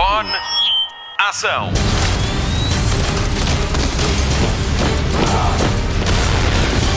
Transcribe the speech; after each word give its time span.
Microfone. 0.00 0.30
Ação. 1.18 1.70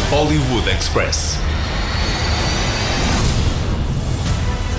Hollywood 0.10 0.70
Express. 0.70 1.38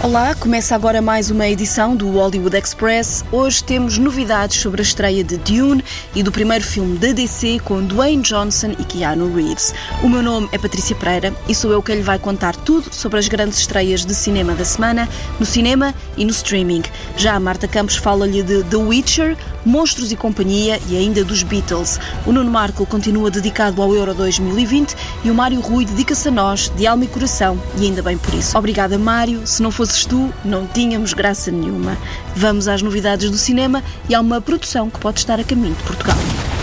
Olá, 0.05 0.35
começa 0.35 0.75
agora 0.75 1.01
mais 1.01 1.31
uma 1.31 1.49
edição 1.49 1.97
do 1.97 2.11
Hollywood 2.11 2.55
Express. 2.55 3.25
Hoje 3.33 3.65
temos 3.65 3.97
novidades 3.97 4.61
sobre 4.61 4.83
a 4.83 4.85
estreia 4.85 5.25
de 5.25 5.39
Dune 5.39 5.83
e 6.15 6.23
do 6.23 6.31
primeiro 6.31 6.63
filme 6.63 6.99
da 6.99 7.11
DC 7.13 7.59
com 7.61 7.83
Dwayne 7.83 8.23
Johnson 8.23 8.73
e 8.79 8.85
Keanu 8.85 9.35
Reeves. 9.35 9.75
O 10.03 10.09
meu 10.11 10.23
nome 10.23 10.47
é 10.53 10.59
Patrícia 10.59 10.95
Pereira 10.95 11.35
e 11.49 11.55
sou 11.55 11.73
eu 11.73 11.83
quem 11.83 11.97
lhe 11.97 12.03
vai 12.03 12.19
contar 12.19 12.55
tudo 12.55 12.93
sobre 12.93 13.19
as 13.19 13.29
grandes 13.29 13.59
estreias 13.59 14.05
de 14.05 14.15
cinema 14.15 14.55
da 14.55 14.67
semana, 14.67 15.09
no 15.41 15.47
cinema 15.47 15.95
e 16.17 16.25
no 16.25 16.31
streaming. 16.31 16.83
Já 17.17 17.35
a 17.35 17.41
Marta 17.41 17.67
Campos 17.67 17.97
fala-lhe 17.97 18.43
de 18.43 18.63
The 18.65 18.77
Witcher, 18.77 19.37
Monstros 19.65 20.13
e 20.13 20.17
Companhia 20.17 20.81
e 20.89 20.97
ainda 20.97 21.25
dos 21.25 21.43
Beatles. 21.43 21.99
O 22.27 22.33
Nuno 22.33 22.51
Marco 22.51 22.87
continua 22.87 23.31
dedicado 23.31 23.81
ao 23.83 23.95
Euro 23.95 24.15
2020 24.15 24.97
e 25.25 25.31
o 25.31 25.35
Mário 25.35 25.61
Rui 25.61 25.85
dedica-se 25.85 26.29
a 26.29 26.31
nós, 26.31 26.71
de 26.77 26.87
alma 26.87 27.05
e 27.05 27.09
coração, 27.09 27.61
e 27.79 27.87
ainda 27.87 28.03
bem 28.03 28.19
por 28.19 28.35
isso. 28.35 28.57
Obrigada, 28.57 28.99
Mário. 28.99 29.47
Se 29.47 29.63
não 29.63 29.71
fosses 29.71 30.05
tu, 30.05 30.33
não 30.45 30.67
tínhamos 30.67 31.13
graça 31.13 31.51
nenhuma. 31.51 31.97
Vamos 32.37 32.69
às 32.69 32.83
novidades 32.83 33.31
do 33.31 33.39
cinema 33.39 33.83
e 34.09 34.15
há 34.15 34.21
uma 34.21 34.41
produção 34.41 34.91
que 34.91 34.99
pode 34.99 35.21
estar 35.21 35.39
a 35.39 35.45
caminho 35.45 35.75
de 35.75 35.83
Portugal. 35.83 36.17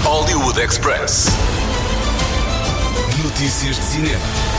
Hollywood 0.04 0.60
Express. 0.60 1.27
Notícias 3.24 3.76
de 3.77 3.84
cinema. 3.84 4.51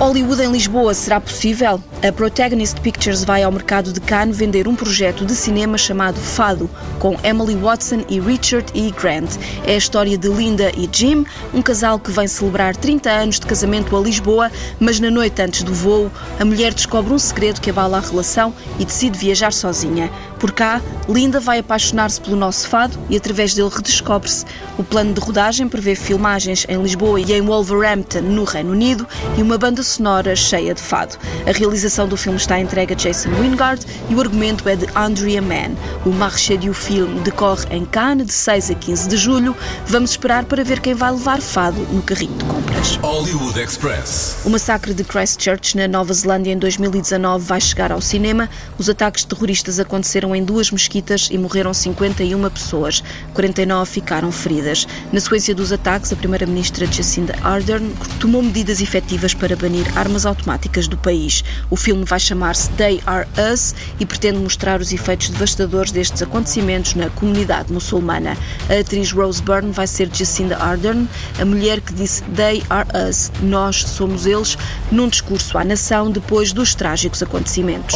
Hollywood 0.00 0.42
em 0.42 0.50
Lisboa 0.50 0.94
será 0.94 1.20
possível? 1.20 1.78
A 2.02 2.10
Protagonist 2.10 2.80
Pictures 2.80 3.22
vai 3.22 3.42
ao 3.42 3.52
mercado 3.52 3.92
de 3.92 4.00
Cannes 4.00 4.38
vender 4.38 4.66
um 4.66 4.74
projeto 4.74 5.26
de 5.26 5.34
cinema 5.34 5.76
chamado 5.76 6.18
Fado, 6.18 6.70
com 6.98 7.18
Emily 7.22 7.54
Watson 7.54 8.06
e 8.08 8.18
Richard 8.18 8.72
E. 8.74 8.90
Grant. 8.92 9.30
É 9.66 9.74
a 9.74 9.76
história 9.76 10.16
de 10.16 10.26
Linda 10.26 10.72
e 10.74 10.88
Jim, 10.90 11.26
um 11.52 11.60
casal 11.60 11.98
que 11.98 12.10
vem 12.10 12.26
celebrar 12.26 12.74
30 12.74 13.10
anos 13.10 13.38
de 13.38 13.44
casamento 13.44 13.94
a 13.94 14.00
Lisboa, 14.00 14.50
mas 14.80 14.98
na 14.98 15.10
noite 15.10 15.42
antes 15.42 15.62
do 15.62 15.74
voo, 15.74 16.10
a 16.38 16.46
mulher 16.46 16.72
descobre 16.72 17.12
um 17.12 17.18
segredo 17.18 17.60
que 17.60 17.68
abala 17.68 17.98
a 17.98 18.00
relação 18.00 18.54
e 18.78 18.86
decide 18.86 19.18
viajar 19.18 19.52
sozinha. 19.52 20.10
Por 20.40 20.52
cá, 20.52 20.80
Linda 21.06 21.38
vai 21.38 21.58
apaixonar-se 21.58 22.18
pelo 22.18 22.34
nosso 22.34 22.66
fado 22.66 22.98
e 23.10 23.16
através 23.16 23.52
dele 23.52 23.68
redescobre-se. 23.68 24.46
O 24.78 24.82
plano 24.82 25.12
de 25.12 25.20
rodagem 25.20 25.68
prevê 25.68 25.94
filmagens 25.94 26.64
em 26.66 26.80
Lisboa 26.82 27.20
e 27.20 27.34
em 27.34 27.42
Wolverhampton, 27.42 28.22
no 28.22 28.44
Reino 28.44 28.70
Unido, 28.70 29.06
e 29.36 29.42
uma 29.42 29.58
banda 29.58 29.82
sonora 29.82 30.34
cheia 30.34 30.72
de 30.72 30.80
fado. 30.80 31.18
A 31.46 31.52
realização 31.52 32.08
do 32.08 32.16
filme 32.16 32.38
está 32.38 32.58
entregue 32.58 32.94
a 32.94 32.96
Jason 32.96 33.28
Wingard 33.38 33.84
e 34.08 34.14
o 34.14 34.20
argumento 34.20 34.66
é 34.66 34.76
de 34.76 34.86
Andrea 34.96 35.42
Mann. 35.42 35.76
O 36.06 36.10
Marché 36.10 36.56
du 36.56 36.72
Film 36.72 37.22
decorre 37.22 37.66
em 37.70 37.84
Cannes 37.84 38.26
de 38.26 38.32
6 38.32 38.70
a 38.70 38.74
15 38.74 39.08
de 39.08 39.16
julho. 39.18 39.54
Vamos 39.86 40.12
esperar 40.12 40.46
para 40.46 40.64
ver 40.64 40.80
quem 40.80 40.94
vai 40.94 41.10
levar 41.10 41.42
fado 41.42 41.80
no 41.92 42.00
carrinho 42.00 42.38
de 42.38 42.44
compras. 42.46 42.96
Hollywood 43.02 43.60
Express. 43.60 44.38
O 44.44 44.48
massacre 44.48 44.94
de 44.94 45.04
Christchurch, 45.04 45.76
na 45.76 45.86
Nova 45.86 46.14
Zelândia, 46.14 46.52
em 46.52 46.58
2019, 46.58 47.44
vai 47.44 47.60
chegar 47.60 47.92
ao 47.92 48.00
cinema. 48.00 48.48
Os 48.78 48.88
ataques 48.88 49.24
terroristas 49.24 49.78
aconteceram 49.78 50.29
em 50.34 50.44
duas 50.44 50.70
mesquitas 50.70 51.28
e 51.30 51.38
morreram 51.38 51.72
51 51.72 52.50
pessoas. 52.50 53.02
49 53.34 53.90
ficaram 53.90 54.30
feridas. 54.32 54.86
Na 55.12 55.20
sequência 55.20 55.54
dos 55.54 55.72
ataques, 55.72 56.12
a 56.12 56.16
primeira-ministra 56.16 56.86
Jacinda 56.86 57.34
Ardern 57.42 57.92
tomou 58.18 58.42
medidas 58.42 58.80
efetivas 58.80 59.34
para 59.34 59.56
banir 59.56 59.86
armas 59.96 60.26
automáticas 60.26 60.88
do 60.88 60.96
país. 60.96 61.44
O 61.70 61.76
filme 61.76 62.04
vai 62.04 62.20
chamar-se 62.20 62.70
They 62.70 63.00
Are 63.06 63.26
Us 63.52 63.74
e 63.98 64.06
pretende 64.06 64.38
mostrar 64.38 64.80
os 64.80 64.92
efeitos 64.92 65.30
devastadores 65.30 65.92
destes 65.92 66.22
acontecimentos 66.22 66.94
na 66.94 67.10
comunidade 67.10 67.72
muçulmana. 67.72 68.36
A 68.68 68.80
atriz 68.80 69.12
Rose 69.12 69.42
Byrne 69.42 69.72
vai 69.72 69.86
ser 69.86 70.08
Jacinda 70.12 70.56
Ardern, 70.58 71.08
a 71.38 71.44
mulher 71.44 71.80
que 71.80 71.92
disse 71.92 72.22
They 72.36 72.62
Are 72.68 72.88
Us, 73.08 73.30
nós 73.42 73.76
somos 73.76 74.26
eles, 74.26 74.56
num 74.90 75.08
discurso 75.08 75.56
à 75.58 75.64
nação 75.64 76.10
depois 76.10 76.52
dos 76.52 76.74
trágicos 76.74 77.22
acontecimentos. 77.22 77.94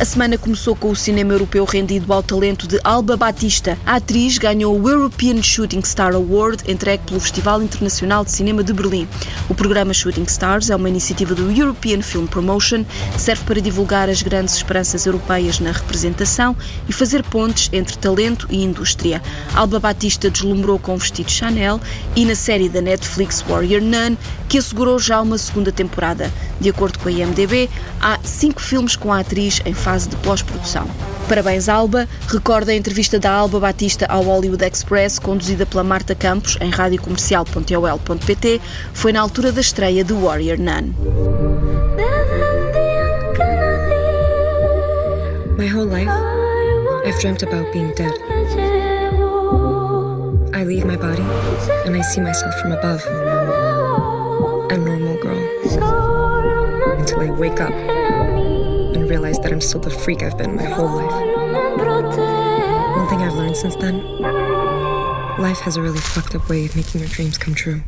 A 0.00 0.04
semana 0.04 0.38
começou 0.38 0.74
o 0.90 0.96
cinema 0.96 1.32
europeu 1.32 1.64
rendido 1.64 2.12
ao 2.12 2.22
talento 2.22 2.66
de 2.66 2.80
Alba 2.82 3.16
Batista. 3.16 3.78
A 3.86 3.96
atriz 3.96 4.38
ganhou 4.38 4.80
o 4.80 4.88
European 4.88 5.42
Shooting 5.42 5.82
Star 5.82 6.14
Award, 6.14 6.64
entregue 6.66 7.04
pelo 7.04 7.20
Festival 7.20 7.62
Internacional 7.62 8.24
de 8.24 8.32
Cinema 8.32 8.64
de 8.64 8.72
Berlim. 8.72 9.06
O 9.48 9.54
programa 9.54 9.94
Shooting 9.94 10.24
Stars 10.24 10.70
é 10.70 10.76
uma 10.76 10.88
iniciativa 10.88 11.34
do 11.34 11.50
European 11.50 12.02
Film 12.02 12.26
Promotion, 12.26 12.84
serve 13.18 13.44
para 13.44 13.60
divulgar 13.60 14.08
as 14.08 14.22
grandes 14.22 14.56
esperanças 14.56 15.06
europeias 15.06 15.60
na 15.60 15.72
representação 15.72 16.56
e 16.88 16.92
fazer 16.92 17.22
pontes 17.22 17.68
entre 17.72 17.96
talento 17.96 18.46
e 18.50 18.62
indústria. 18.62 19.22
Alba 19.54 19.78
Batista 19.78 20.30
deslumbrou 20.30 20.78
com 20.78 20.94
o 20.94 20.98
vestido 20.98 21.30
Chanel 21.30 21.80
e 22.16 22.24
na 22.24 22.34
série 22.34 22.68
da 22.68 22.80
Netflix 22.80 23.42
Warrior 23.46 23.82
Nun, 23.82 24.16
que 24.48 24.58
assegurou 24.58 24.98
já 24.98 25.20
uma 25.20 25.38
segunda 25.38 25.70
temporada. 25.70 26.32
De 26.60 26.68
acordo 26.68 26.98
com 26.98 27.08
a 27.08 27.12
IMDb, 27.12 27.68
há 28.00 28.18
cinco 28.22 28.60
filmes 28.60 28.96
com 28.96 29.12
a 29.12 29.20
atriz 29.20 29.60
em 29.64 29.74
fase 29.74 30.08
de 30.08 30.16
pós-produção. 30.16 30.71
Parabéns, 31.28 31.68
Alba. 31.68 32.08
Recorda 32.28 32.72
a 32.72 32.74
entrevista 32.74 33.18
da 33.18 33.30
Alba 33.30 33.60
Batista 33.60 34.06
ao 34.06 34.22
Hollywood 34.22 34.64
Express, 34.64 35.18
conduzida 35.18 35.64
pela 35.64 35.84
Marta 35.84 36.14
Campos, 36.14 36.56
em 36.60 36.70
radiocomercial.ol.pt. 36.70 38.60
Foi 38.92 39.12
na 39.12 39.20
altura 39.20 39.52
da 39.52 39.60
estreia 39.60 40.04
de 40.04 40.12
Warrior 40.12 40.58
Nun. 40.58 40.92
My 45.56 45.68
whole 45.68 45.86
life, 45.86 46.10
I've 47.06 47.18
dreamt 47.20 47.42
about 47.42 47.70
being 47.72 47.92
dead. 47.94 48.12
I 50.54 50.64
leave 50.64 50.84
my 50.84 50.96
body 50.96 51.22
and 51.86 51.96
I 51.96 52.02
see 52.02 52.20
myself 52.20 52.54
from 52.60 52.72
above. 52.72 53.02
A 54.70 54.76
normal 54.76 55.16
girl. 55.20 55.38
Until 56.98 57.20
I 57.20 57.30
wake 57.30 57.60
up 57.60 58.01
realize 59.12 59.38
that 59.40 59.52
I'm 59.52 59.60
still 59.60 59.78
the 59.78 59.90
freak 59.90 60.22
I've 60.22 60.38
been 60.38 60.56
my 60.56 60.64
whole 60.64 60.88
life. 60.88 61.12
One 62.96 63.08
thing 63.10 63.20
I've 63.20 63.34
learned 63.34 63.58
since 63.58 63.76
then 63.76 64.00
life 65.38 65.60
has 65.60 65.76
a 65.76 65.82
really 65.82 65.98
fucked 65.98 66.34
up 66.34 66.48
way 66.48 66.64
of 66.64 66.74
making 66.74 67.02
your 67.02 67.10
dreams 67.10 67.36
come 67.36 67.54
true. 67.54 67.82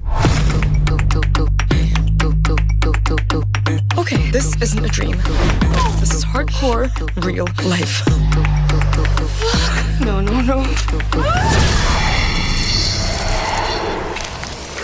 Okay, 3.97 4.31
this 4.33 4.55
isn't 4.61 4.85
a 4.85 4.89
dream. 4.89 5.17
This 6.01 6.13
is 6.13 6.27
hardcore, 6.27 6.91
real 7.25 7.49
life. 7.71 8.07
No, 10.05 10.21
no, 10.21 10.43
no. 10.43 10.59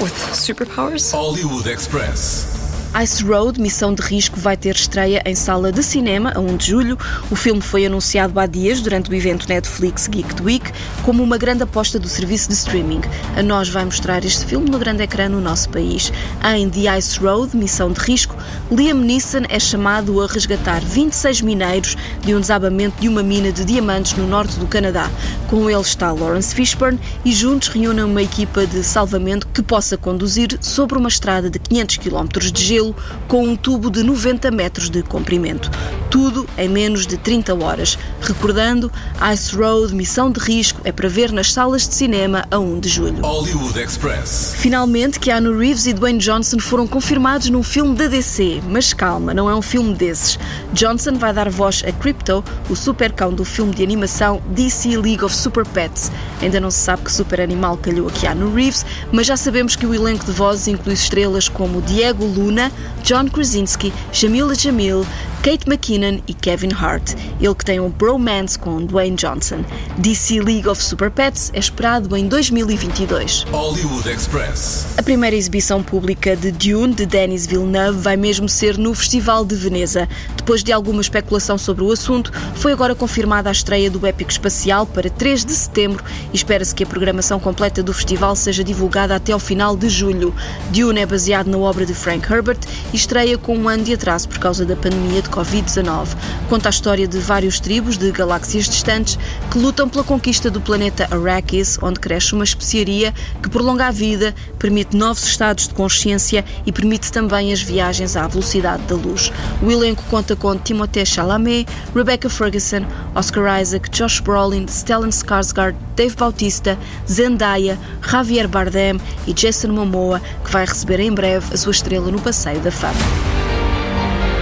With 0.00 0.16
superpowers? 0.32 1.12
Hollywood 1.12 1.66
Express. 1.66 2.59
Ice 2.92 3.22
Road, 3.22 3.60
Missão 3.60 3.94
de 3.94 4.02
Risco, 4.02 4.40
vai 4.40 4.56
ter 4.56 4.74
estreia 4.74 5.22
em 5.24 5.32
sala 5.32 5.70
de 5.70 5.80
cinema 5.80 6.32
a 6.34 6.40
1 6.40 6.56
de 6.56 6.66
julho. 6.66 6.98
O 7.30 7.36
filme 7.36 7.60
foi 7.60 7.86
anunciado 7.86 8.38
há 8.40 8.46
dias 8.46 8.80
durante 8.80 9.08
o 9.08 9.14
evento 9.14 9.48
Netflix 9.48 10.08
Geek 10.08 10.42
Week 10.42 10.72
como 11.04 11.22
uma 11.22 11.38
grande 11.38 11.62
aposta 11.62 12.00
do 12.00 12.08
serviço 12.08 12.48
de 12.48 12.54
streaming. 12.54 13.00
A 13.36 13.44
nós 13.44 13.68
vai 13.68 13.84
mostrar 13.84 14.24
este 14.24 14.44
filme 14.44 14.68
no 14.68 14.76
grande 14.76 15.04
ecrã 15.04 15.28
no 15.28 15.40
nosso 15.40 15.68
país. 15.68 16.12
Em 16.44 16.68
The 16.68 16.98
Ice 16.98 17.16
Road, 17.20 17.56
Missão 17.56 17.92
de 17.92 18.00
Risco, 18.00 18.34
Liam 18.72 18.98
Neeson 18.98 19.42
é 19.48 19.60
chamado 19.60 20.20
a 20.20 20.26
resgatar 20.26 20.80
26 20.80 21.42
mineiros 21.42 21.96
de 22.22 22.34
um 22.34 22.40
desabamento 22.40 23.00
de 23.00 23.08
uma 23.08 23.22
mina 23.22 23.52
de 23.52 23.64
diamantes 23.64 24.14
no 24.14 24.26
norte 24.26 24.58
do 24.58 24.66
Canadá. 24.66 25.08
Com 25.48 25.70
ele 25.70 25.80
está 25.80 26.10
Lawrence 26.10 26.52
Fishburne 26.52 26.98
e 27.24 27.30
juntos 27.32 27.68
reúnem 27.68 28.04
uma 28.04 28.22
equipa 28.22 28.66
de 28.66 28.82
salvamento 28.82 29.46
que 29.46 29.62
possa 29.62 29.96
conduzir 29.96 30.58
sobre 30.60 30.98
uma 30.98 31.08
estrada 31.08 31.48
de 31.48 31.58
500 31.60 31.96
km 31.98 32.26
de 32.52 32.64
gelo 32.64 32.79
com 33.28 33.44
um 33.44 33.56
tubo 33.56 33.90
de 33.90 34.02
90 34.02 34.50
metros 34.50 34.88
de 34.88 35.02
comprimento. 35.02 35.70
Tudo 36.10 36.46
em 36.58 36.68
menos 36.68 37.06
de 37.06 37.16
30 37.16 37.54
horas. 37.54 37.98
Recordando, 38.20 38.90
Ice 39.32 39.54
Road 39.54 39.94
Missão 39.94 40.30
de 40.30 40.40
Risco 40.40 40.80
é 40.84 40.90
para 40.90 41.08
ver 41.08 41.32
nas 41.32 41.52
salas 41.52 41.86
de 41.86 41.94
cinema 41.94 42.44
a 42.50 42.58
1 42.58 42.80
de 42.80 42.88
julho. 42.88 43.22
Hollywood 43.22 43.78
Express. 43.78 44.54
Finalmente, 44.56 45.20
Keanu 45.20 45.56
Reeves 45.56 45.86
e 45.86 45.92
Dwayne 45.92 46.18
Johnson 46.18 46.58
foram 46.58 46.86
confirmados 46.86 47.48
num 47.50 47.62
filme 47.62 47.94
da 47.94 48.06
DC, 48.06 48.62
mas 48.68 48.92
calma, 48.92 49.32
não 49.34 49.48
é 49.48 49.54
um 49.54 49.62
filme 49.62 49.94
desses. 49.94 50.38
Johnson 50.72 51.14
vai 51.14 51.32
dar 51.32 51.48
voz 51.50 51.82
a 51.86 51.92
Crypto, 51.92 52.44
o 52.68 52.76
supercão 52.76 53.32
do 53.32 53.44
filme 53.44 53.74
de 53.74 53.82
animação 53.82 54.42
DC 54.48 54.96
League 54.96 55.24
of 55.24 55.34
Super 55.34 55.66
Pets. 55.66 56.10
Ainda 56.40 56.58
não 56.58 56.70
se 56.70 56.78
sabe 56.78 57.02
que 57.02 57.12
super 57.12 57.40
animal 57.40 57.76
calhou 57.76 58.08
a 58.08 58.10
Keanu 58.10 58.52
Reeves, 58.54 58.84
mas 59.12 59.26
já 59.26 59.36
sabemos 59.36 59.76
que 59.76 59.86
o 59.86 59.94
elenco 59.94 60.24
de 60.24 60.32
vozes 60.32 60.68
inclui 60.68 60.94
estrelas 60.94 61.48
como 61.48 61.82
Diego 61.82 62.24
Luna, 62.24 62.69
John 63.02 63.28
Krasinski, 63.28 63.92
Jamila 64.12 64.54
Jamil, 64.54 65.06
Kate 65.42 65.66
McKinnon 65.66 66.20
e 66.28 66.34
Kevin 66.34 66.68
Hart, 66.74 67.14
ele 67.40 67.54
que 67.54 67.64
tem 67.64 67.80
um 67.80 67.88
bromance 67.88 68.58
com 68.58 68.84
Dwayne 68.84 69.16
Johnson. 69.16 69.64
DC 69.96 70.38
League 70.38 70.68
of 70.68 70.82
Super 70.82 71.10
Pets 71.10 71.50
é 71.54 71.58
esperado 71.58 72.14
em 72.14 72.28
2022. 72.28 73.46
Hollywood 73.50 74.06
Express. 74.06 74.86
A 74.98 75.02
primeira 75.02 75.34
exibição 75.34 75.82
pública 75.82 76.36
de 76.36 76.52
Dune, 76.52 76.92
de 76.92 77.06
Denis 77.06 77.46
Villeneuve, 77.46 77.98
vai 78.00 78.18
mesmo 78.18 78.50
ser 78.50 78.76
no 78.76 78.94
Festival 78.94 79.46
de 79.46 79.54
Veneza. 79.54 80.06
Depois 80.36 80.62
de 80.62 80.72
alguma 80.72 81.00
especulação 81.00 81.56
sobre 81.56 81.82
o 81.84 81.90
assunto, 81.90 82.30
foi 82.56 82.72
agora 82.72 82.94
confirmada 82.94 83.48
a 83.48 83.52
estreia 83.52 83.90
do 83.90 84.06
épico 84.06 84.30
espacial 84.30 84.84
para 84.84 85.08
3 85.08 85.46
de 85.46 85.52
setembro 85.52 86.04
e 86.34 86.36
espera-se 86.36 86.74
que 86.74 86.84
a 86.84 86.86
programação 86.86 87.40
completa 87.40 87.82
do 87.82 87.94
festival 87.94 88.36
seja 88.36 88.62
divulgada 88.62 89.16
até 89.16 89.32
ao 89.32 89.38
final 89.38 89.74
de 89.74 89.88
julho. 89.88 90.34
Dune 90.70 91.00
é 91.00 91.06
baseado 91.06 91.46
na 91.46 91.56
obra 91.56 91.86
de 91.86 91.94
Frank 91.94 92.30
Herbert 92.30 92.59
e 92.92 92.96
estreia 92.96 93.38
com 93.38 93.56
um 93.56 93.68
ano 93.68 93.84
de 93.84 93.94
atraso 93.94 94.28
por 94.28 94.38
causa 94.38 94.64
da 94.64 94.76
pandemia 94.76 95.22
de 95.22 95.28
Covid-19. 95.30 96.08
Conta 96.48 96.68
a 96.68 96.70
história 96.70 97.06
de 97.06 97.18
vários 97.18 97.60
tribos 97.60 97.96
de 97.96 98.10
galáxias 98.10 98.68
distantes 98.68 99.18
que 99.50 99.58
lutam 99.58 99.88
pela 99.88 100.04
conquista 100.04 100.50
do 100.50 100.60
planeta 100.60 101.08
Arrakis, 101.10 101.78
onde 101.82 102.00
cresce 102.00 102.34
uma 102.34 102.44
especiaria 102.44 103.12
que 103.42 103.48
prolonga 103.48 103.86
a 103.86 103.90
vida, 103.90 104.34
permite 104.58 104.96
novos 104.96 105.24
estados 105.24 105.68
de 105.68 105.74
consciência 105.74 106.44
e 106.66 106.72
permite 106.72 107.10
também 107.12 107.52
as 107.52 107.62
viagens 107.62 108.16
à 108.16 108.26
velocidade 108.26 108.82
da 108.84 108.94
luz. 108.94 109.32
O 109.62 109.70
elenco 109.70 110.02
conta 110.10 110.34
com 110.36 110.56
Timothée 110.56 111.06
Chalamet, 111.06 111.66
Rebecca 111.94 112.28
Ferguson, 112.28 112.84
Oscar 113.14 113.60
Isaac, 113.60 113.90
Josh 113.90 114.20
Brolin, 114.20 114.66
Stellan 114.66 115.10
Skarsgård, 115.10 115.76
Dave 116.00 116.16
Bautista, 116.16 116.78
Zendaya, 117.06 117.78
Javier 118.00 118.48
Bardem 118.48 118.98
e 119.26 119.34
Jason 119.34 119.68
Momoa, 119.68 120.18
que 120.42 120.50
vai 120.50 120.64
receber 120.64 120.98
em 120.98 121.12
breve 121.12 121.52
a 121.52 121.58
sua 121.58 121.72
estrela 121.72 122.10
no 122.10 122.18
Passeio 122.18 122.58
da 122.60 122.72
Fama. 122.72 122.94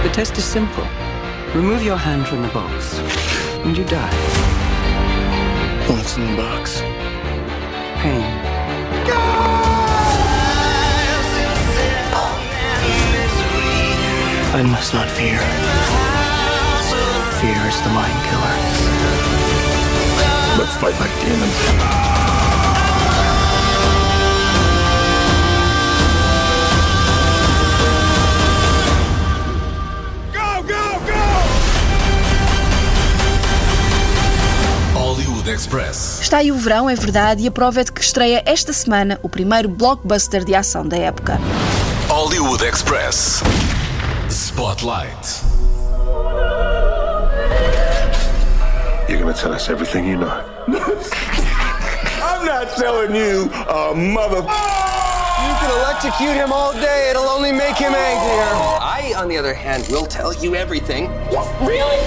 The 0.03 0.07
test 0.07 0.37
is 0.37 0.45
simple. 0.45 0.85
Remove 1.53 1.85
your 1.85 1.97
hand 1.97 2.25
from 2.29 2.43
the 2.43 2.53
box, 2.53 3.01
and 3.65 3.75
you 3.75 3.83
die. 3.83 4.09
What's 5.89 6.15
in 6.15 6.27
the 6.27 6.41
box? 6.41 6.81
Pain. 8.01 8.23
I 14.55 14.63
must 14.63 14.93
not 14.93 15.09
fear. 15.09 15.37
Fear 17.41 17.67
is 17.67 17.81
the 17.81 17.89
mind 17.89 18.15
killer. 18.29 18.88
Let's 20.59 20.75
fight 20.75 20.99
like 20.99 21.09
demons. 21.21 21.55
Hollywood 34.93 35.49
Express. 35.49 36.19
Está 36.19 36.39
aí 36.39 36.51
o 36.51 36.57
verão, 36.57 36.89
é 36.89 36.95
verdade, 36.95 37.43
e 37.43 37.47
a 37.47 37.51
prova 37.51 37.79
é 37.79 37.85
de 37.85 37.93
que 37.93 38.01
estreia 38.01 38.43
esta 38.45 38.73
semana 38.73 39.17
o 39.23 39.29
primeiro 39.29 39.69
blockbuster 39.69 40.43
de 40.43 40.53
ação 40.53 40.85
da 40.85 40.97
época. 40.97 41.39
Hollywood 42.09 42.65
Express. 42.65 43.41
Spotlight. 44.29 45.48
You're 49.29 49.35
gonna 49.35 49.47
tell 49.47 49.53
us 49.53 49.69
everything 49.69 50.07
you 50.07 50.17
know. 50.17 50.43
I'm 52.23 52.43
not 52.47 52.75
telling 52.75 53.13
you, 53.13 53.47
uh, 53.69 53.93
mother. 53.93 54.37
You 54.37 55.53
can 55.61 55.69
electrocute 55.81 56.33
him 56.33 56.51
all 56.51 56.73
day. 56.73 57.11
It'll 57.11 57.29
only 57.29 57.51
make 57.51 57.75
him 57.75 57.93
angrier. 57.93 58.49
I, 58.81 59.13
on 59.15 59.27
the 59.27 59.37
other 59.37 59.53
hand, 59.53 59.85
will 59.91 60.07
tell 60.07 60.33
you 60.33 60.55
everything. 60.55 61.11
Really? 61.61 61.99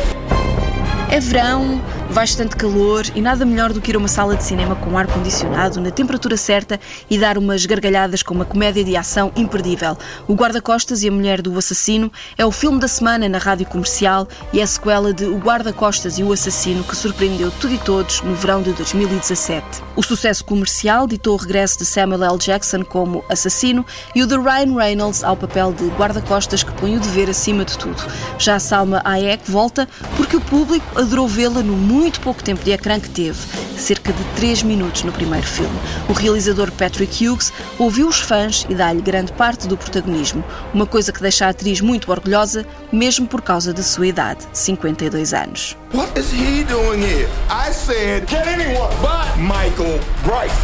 É 1.13 1.21
verão, 1.21 1.81
bastante 2.13 2.57
calor 2.57 3.07
e 3.15 3.23
nada 3.23 3.45
melhor 3.45 3.73
do 3.73 3.81
que 3.81 3.91
ir 3.91 3.97
a 3.97 3.99
uma 3.99 4.07
sala 4.07 4.37
de 4.37 4.45
cinema 4.45 4.77
com 4.77 4.99
ar 4.99 5.07
condicionado, 5.07 5.81
na 5.81 5.91
temperatura 5.91 6.37
certa 6.37 6.79
e 7.09 7.19
dar 7.19 7.39
umas 7.39 7.65
gargalhadas 7.65 8.23
com 8.23 8.35
uma 8.35 8.45
comédia 8.45 8.85
de 8.85 8.95
ação 8.95 9.33
imperdível. 9.35 9.97
O 10.29 10.35
Guarda-Costas 10.35 11.03
e 11.03 11.09
a 11.09 11.13
Mulher 11.13 11.41
do 11.41 11.57
Assassino 11.57 12.13
é 12.37 12.45
o 12.45 12.53
filme 12.53 12.79
da 12.79 12.87
semana 12.87 13.29
na 13.31 13.39
rádio 13.39 13.67
comercial 13.67 14.29
e 14.53 14.61
é 14.61 14.63
a 14.63 14.67
sequela 14.67 15.15
de 15.15 15.25
O 15.25 15.39
Guarda-Costas 15.39 16.19
e 16.19 16.23
o 16.23 16.33
Assassino 16.33 16.85
que 16.85 16.95
surpreendeu 16.95 17.51
tudo 17.53 17.75
e 17.75 17.79
todos 17.79 18.21
no 18.21 18.35
verão 18.35 18.61
de 18.61 18.73
2017. 18.73 19.65
O 19.97 20.03
sucesso 20.03 20.45
comercial 20.45 21.07
ditou 21.07 21.35
o 21.35 21.39
regresso 21.39 21.79
de 21.79 21.87
Samuel 21.87 22.25
L. 22.25 22.39
Jackson 22.39 22.85
como 22.85 23.25
assassino 23.29 23.87
e 24.15 24.23
o 24.23 24.27
de 24.27 24.37
Ryan 24.37 24.77
Reynolds 24.77 25.25
ao 25.25 25.37
papel 25.37 25.73
de 25.73 25.87
guarda-costas 25.89 26.63
que 26.63 26.73
põe 26.73 26.95
o 26.95 27.01
dever 27.01 27.31
acima 27.31 27.65
de 27.65 27.79
tudo. 27.79 28.03
Já 28.39 28.59
Salma 28.59 29.01
Hayek 29.05 29.51
volta 29.51 29.89
porque 30.17 30.37
o 30.37 30.41
público 30.41 30.87
adorou 30.99 31.27
vê-la 31.27 31.63
no 31.63 31.77
muito 32.03 32.21
pouco 32.21 32.43
tempo 32.43 32.65
de 32.65 32.73
ecrã 32.73 32.99
que 32.99 33.09
teve, 33.09 33.39
cerca 33.79 34.13
de 34.13 34.25
3 34.35 34.65
minutos 34.65 35.05
no 35.05 35.13
primeiro 35.13 35.47
filme. 35.47 35.79
O 36.09 36.13
realizador 36.13 36.69
Patrick 36.73 37.25
Hughes 37.25 37.53
ouviu 37.79 38.09
os 38.09 38.19
fãs 38.19 38.67
e 38.69 38.75
dá-lhe 38.75 39.01
grande 39.01 39.31
parte 39.35 39.69
do 39.69 39.77
protagonismo, 39.77 40.43
uma 40.75 40.85
coisa 40.85 41.13
que 41.13 41.23
deixa 41.23 41.47
a 41.47 41.51
atriz 41.51 41.81
muito 41.81 42.11
orgulhosa, 42.11 42.67
mesmo 42.91 43.29
por 43.29 43.41
causa 43.41 43.73
da 43.73 43.85
sua 43.85 44.09
idade, 44.09 44.45
52 44.53 45.33
anos. 45.33 45.77
What 45.95 46.19
is 46.19 46.33
he 46.33 46.65
doing 46.65 47.01
here? 47.01 47.29
I 47.49 47.73
said, 47.73 48.29
get 48.29 48.49
anyone 48.49 48.93
but 49.01 49.39
Michael 49.39 50.01
Bryce. 50.25 50.59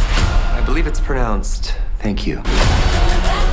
I 0.57 0.61
believe 0.65 0.89
it's 0.89 0.99
pronounced 0.99 1.73
thank 1.99 2.27
you. 2.27 2.41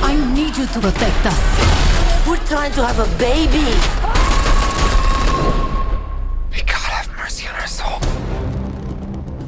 I 0.03 0.13
need 0.33 0.57
you 0.57 0.67
to 0.67 0.79
protect 0.81 1.25
us. 1.25 2.27
We're 2.27 2.45
trying 2.47 2.73
to 2.73 2.85
have 2.85 2.99
a 2.99 3.07
baby. 3.17 4.26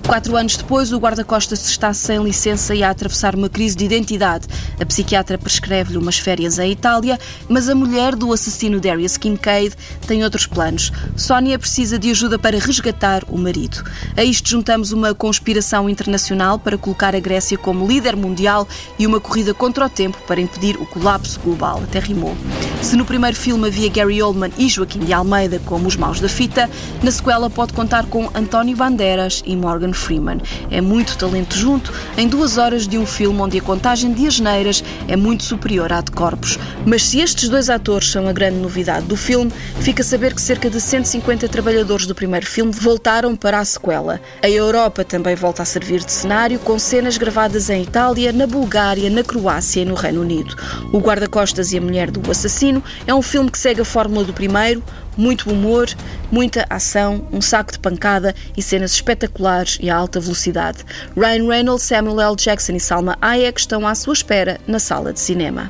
Quatro 0.10 0.36
anos 0.36 0.58
depois, 0.58 0.92
o 0.92 0.98
guarda-costas 0.98 1.70
está 1.70 1.94
sem 1.94 2.24
licença 2.24 2.74
e 2.74 2.82
a 2.82 2.90
atravessar 2.90 3.36
uma 3.36 3.48
crise 3.48 3.76
de 3.76 3.86
identidade. 3.86 4.48
A 4.82 4.84
psiquiatra 4.84 5.38
prescreve-lhe 5.38 6.00
umas 6.00 6.18
férias 6.18 6.58
em 6.58 6.72
Itália, 6.72 7.20
mas 7.48 7.70
a 7.70 7.76
mulher 7.76 8.16
do 8.16 8.34
assassino 8.34 8.80
Darius 8.80 9.18
Kincaid 9.18 9.76
tem 10.08 10.24
outros 10.24 10.48
planos. 10.48 10.92
Sónia 11.16 11.60
precisa 11.60 12.00
de 12.00 12.10
ajuda 12.10 12.40
para 12.40 12.58
resgatar 12.58 13.24
o 13.30 13.38
marido. 13.38 13.84
A 14.18 14.24
isto 14.24 14.50
juntamos 14.50 14.92
uma 14.92 15.14
conspiração 15.14 15.88
internacional 15.88 16.58
para 16.58 16.76
colocar 16.76 17.16
a 17.16 17.20
Grécia 17.20 17.56
como 17.56 17.86
líder 17.86 18.16
mundial 18.16 18.68
e 18.98 19.06
uma 19.06 19.20
corrida 19.20 19.54
contra 19.54 19.86
o 19.86 19.90
tempo 19.90 20.18
para 20.26 20.42
impedir 20.42 20.76
o 20.78 20.88
colapso 20.88 21.40
global. 21.40 21.84
Até 21.84 22.00
rimou. 22.00 22.36
Se 22.82 22.96
no 22.96 23.06
primeiro 23.06 23.38
filme 23.38 23.68
havia 23.68 23.90
Gary 23.90 24.24
Oldman 24.24 24.52
e 24.58 24.70
Joaquim 24.70 25.02
de 25.02 25.14
Almeida 25.14 25.62
como 25.66 25.88
os 25.88 25.96
maus 25.96 26.20
da 26.20 26.28
fita, 26.28 26.68
na 27.04 27.12
sequela 27.12 27.48
pode 27.48 27.74
contar 27.74 28.08
com 28.08 28.28
António 28.34 28.76
Banderas 28.76 29.44
e 29.46 29.56
Morgan 29.56 29.94
Freeman. 30.00 30.40
É 30.72 30.82
muito 30.82 31.18
talento 31.18 31.56
junto 31.56 31.94
em 32.18 32.28
duas 32.28 32.58
horas 32.58 32.88
de 32.88 32.98
um 32.98 33.06
filme 33.06 33.42
onde 33.42 33.58
a 33.58 33.62
contagem 33.62 34.14
de 34.14 34.26
asneiras 34.26 34.84
é 35.08 35.16
muito 35.16 35.44
superior 35.44 35.92
à 35.92 36.02
de 36.02 36.12
corpos. 36.12 36.58
Mas 36.86 37.04
se 37.04 37.20
estes 37.20 37.50
dois 37.50 37.70
atores 37.70 38.10
são 38.10 38.28
a 38.28 38.34
grande 38.34 38.58
novidade 38.58 39.06
do 39.06 39.18
filme, 39.18 39.52
fica 39.82 40.02
a 40.02 40.06
saber 40.06 40.34
que 40.34 40.42
cerca 40.42 40.70
de 40.70 40.80
150 40.80 41.48
trabalhadores 41.50 42.06
do 42.06 42.16
primeiro 42.16 42.46
filme 42.46 42.72
voltaram 42.72 43.36
para 43.36 43.60
a 43.60 43.66
sequela. 43.66 44.22
A 44.42 44.50
Europa 44.50 45.04
também 45.04 45.36
volta 45.36 45.62
a 45.62 45.66
servir 45.66 46.04
de 46.04 46.12
cenário, 46.12 46.60
com 46.60 46.80
cenas 46.80 47.18
gravadas 47.18 47.70
em 47.70 47.84
Itália, 47.84 48.32
na 48.32 48.48
Bulgária, 48.48 49.10
na 49.10 49.24
Croácia 49.24 49.82
e 49.82 49.86
no 49.86 49.96
Reino 49.96 50.22
Unido. 50.22 50.56
O 50.92 51.00
Guarda-Costas 51.00 51.72
e 51.74 51.78
a 51.78 51.82
Mulher 51.82 52.10
do 52.10 52.32
Assassino 52.32 52.84
é 53.06 53.14
um 53.14 53.22
filme 53.22 53.52
que 53.52 53.60
segue 53.60 53.82
a 53.82 53.86
fórmula 53.86 54.24
do 54.24 54.34
primeiro, 54.34 54.84
muito 55.18 55.50
humor, 55.52 55.88
muita 56.32 56.66
ação, 56.70 57.28
um 57.32 57.42
saco 57.42 57.72
de 57.72 57.80
pancada 57.80 58.36
e 58.56 58.62
cenas 58.62 58.92
espetaculares 58.94 59.78
e 59.82 59.90
a 59.90 59.96
alta 59.96 60.20
velocidade. 60.20 60.80
Ryan 61.16 61.48
Reynolds, 61.48 61.84
Samuel 61.84 62.20
L. 62.22 62.36
Jackson 62.36 62.74
e 62.74 62.80
Salma 62.80 63.18
Hayek 63.22 63.60
estão 63.60 63.88
à 63.88 63.96
sua 63.96 64.14
espera 64.14 64.60
na 64.68 64.80
sala 64.80 65.12
de 65.14 65.20
cinema. 65.20 65.70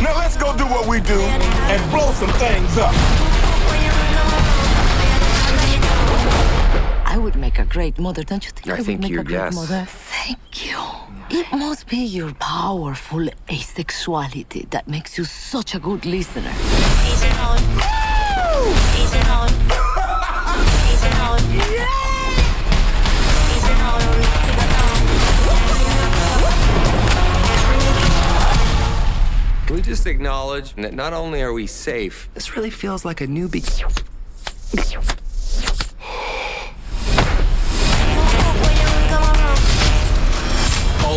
Now 0.00 0.16
let's 0.18 0.36
go 0.36 0.52
do 0.52 0.64
what 0.66 0.86
we 0.88 1.00
do 1.00 1.20
and 1.20 1.90
blow 1.90 2.12
some 2.14 2.32
things 2.34 2.76
up. 2.78 2.94
I 7.06 7.18
would 7.18 7.36
make 7.38 7.58
a 7.58 7.64
great 7.64 7.98
mother, 7.98 8.22
don't 8.22 8.44
you 8.44 8.52
think? 8.52 8.68
I 8.68 8.72
would 8.74 8.84
think 8.84 9.00
make 9.00 9.12
you- 9.12 9.20
a 9.20 9.24
great 9.24 9.44
yes. 9.46 9.54
mother? 9.54 9.86
Thank 10.10 10.66
you. 10.66 10.78
It 11.30 11.50
must 11.50 11.88
be 11.88 12.04
your 12.04 12.32
powerful 12.34 13.26
asexuality 13.48 14.68
that 14.70 14.86
makes 14.86 15.16
you 15.18 15.24
such 15.24 15.74
a 15.74 15.78
good 15.80 16.04
listener. 16.04 16.52
We 29.68 29.82
just 29.82 30.06
acknowledge 30.06 30.74
that 30.76 30.94
not 30.94 31.12
only 31.12 31.42
are 31.42 31.52
we 31.52 31.66
safe, 31.66 32.30
this 32.32 32.56
really 32.56 32.70
feels 32.70 33.04
like 33.04 33.20
a 33.20 33.26
new 33.26 33.46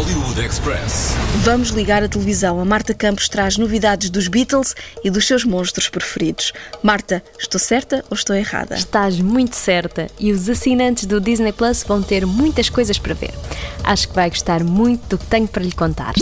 Hollywood 0.09 0.43
Express. 0.43 1.13
Vamos 1.43 1.69
ligar 1.69 2.01
a 2.01 2.09
televisão. 2.09 2.59
A 2.59 2.65
Marta 2.65 2.95
Campos 2.95 3.29
traz 3.29 3.57
novidades 3.57 4.09
dos 4.09 4.27
Beatles 4.27 4.75
e 5.03 5.09
dos 5.11 5.27
seus 5.27 5.45
monstros 5.45 5.87
preferidos. 5.87 6.51
Marta, 6.81 7.21
estou 7.37 7.59
certa 7.59 8.03
ou 8.09 8.15
estou 8.15 8.35
errada? 8.35 8.73
Estás 8.73 9.19
muito 9.19 9.55
certa 9.55 10.07
e 10.19 10.31
os 10.31 10.49
assinantes 10.49 11.05
do 11.05 11.21
Disney 11.21 11.51
Plus 11.51 11.83
vão 11.83 12.01
ter 12.01 12.25
muitas 12.25 12.69
coisas 12.69 12.97
para 12.97 13.13
ver. 13.13 13.35
Acho 13.83 14.07
que 14.07 14.15
vai 14.15 14.31
gostar 14.31 14.63
muito 14.63 15.09
do 15.09 15.17
que 15.19 15.27
tenho 15.27 15.47
para 15.47 15.63
lhe 15.63 15.71
contar. 15.71 16.15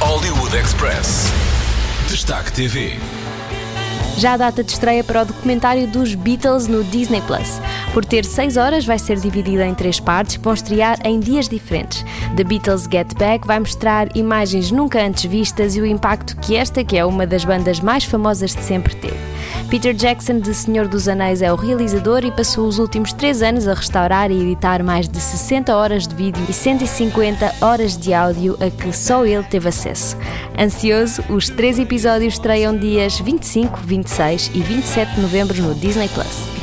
Hollywood 0.00 0.54
Express. 0.54 1.28
Destaque 2.10 2.52
TV. 2.52 2.98
Já 4.18 4.32
a 4.32 4.36
data 4.36 4.64
de 4.64 4.72
estreia 4.72 5.04
para 5.04 5.22
o 5.22 5.24
documentário 5.24 5.86
dos 5.86 6.16
Beatles 6.16 6.66
no 6.66 6.82
Disney 6.82 7.20
Plus. 7.20 7.60
Por 7.94 8.04
ter 8.04 8.24
6 8.24 8.56
horas, 8.56 8.84
vai 8.84 8.98
ser 8.98 9.16
dividida 9.20 9.64
em 9.64 9.74
três 9.74 10.00
partes 10.00 10.36
que 10.36 10.42
vão 10.42 10.54
estrear 10.54 10.98
em 11.04 11.20
dias 11.20 11.48
diferentes. 11.48 12.04
The 12.36 12.42
Beatles 12.42 12.88
Get 12.90 13.14
Back 13.16 13.46
vai 13.46 13.60
mostrar 13.60 14.08
imagens 14.16 14.72
nunca 14.72 15.00
antes 15.00 15.24
vistas 15.24 15.76
e 15.76 15.80
o 15.80 15.86
impacto 15.86 16.36
que 16.38 16.56
esta, 16.56 16.82
que 16.82 16.96
é 16.96 17.04
uma 17.04 17.28
das 17.28 17.44
bandas 17.44 17.78
mais 17.78 18.02
famosas 18.02 18.56
de 18.56 18.62
sempre, 18.64 18.96
teve. 18.96 19.16
Peter 19.70 19.94
Jackson, 19.94 20.40
de 20.40 20.52
Senhor 20.52 20.88
dos 20.88 21.06
Anéis, 21.06 21.40
é 21.40 21.52
o 21.52 21.56
realizador 21.56 22.24
e 22.24 22.32
passou 22.32 22.66
os 22.66 22.78
últimos 22.78 23.12
três 23.12 23.40
anos 23.40 23.68
a 23.68 23.74
restaurar 23.74 24.30
e 24.30 24.40
editar 24.40 24.82
mais 24.82 25.08
de 25.08 25.20
60 25.20 25.76
horas 25.76 26.08
de 26.08 26.14
vídeo 26.14 26.42
e 26.48 26.52
150 26.52 27.54
horas 27.60 27.96
de 27.96 28.12
áudio 28.12 28.56
a 28.60 28.68
que 28.70 28.92
só 28.92 29.24
ele 29.24 29.44
teve 29.44 29.68
acesso. 29.68 30.16
Ansioso, 30.58 31.22
os 31.28 31.48
três 31.48 31.78
episódios 31.78 32.34
estreiam 32.34 32.76
dias 32.76 33.20
25, 33.20 33.78
26 33.80 34.07
e 34.54 34.60
27 34.62 35.14
de 35.14 35.20
novembro 35.20 35.62
no 35.62 35.74
Disney 35.74 36.08
Plus. 36.08 36.57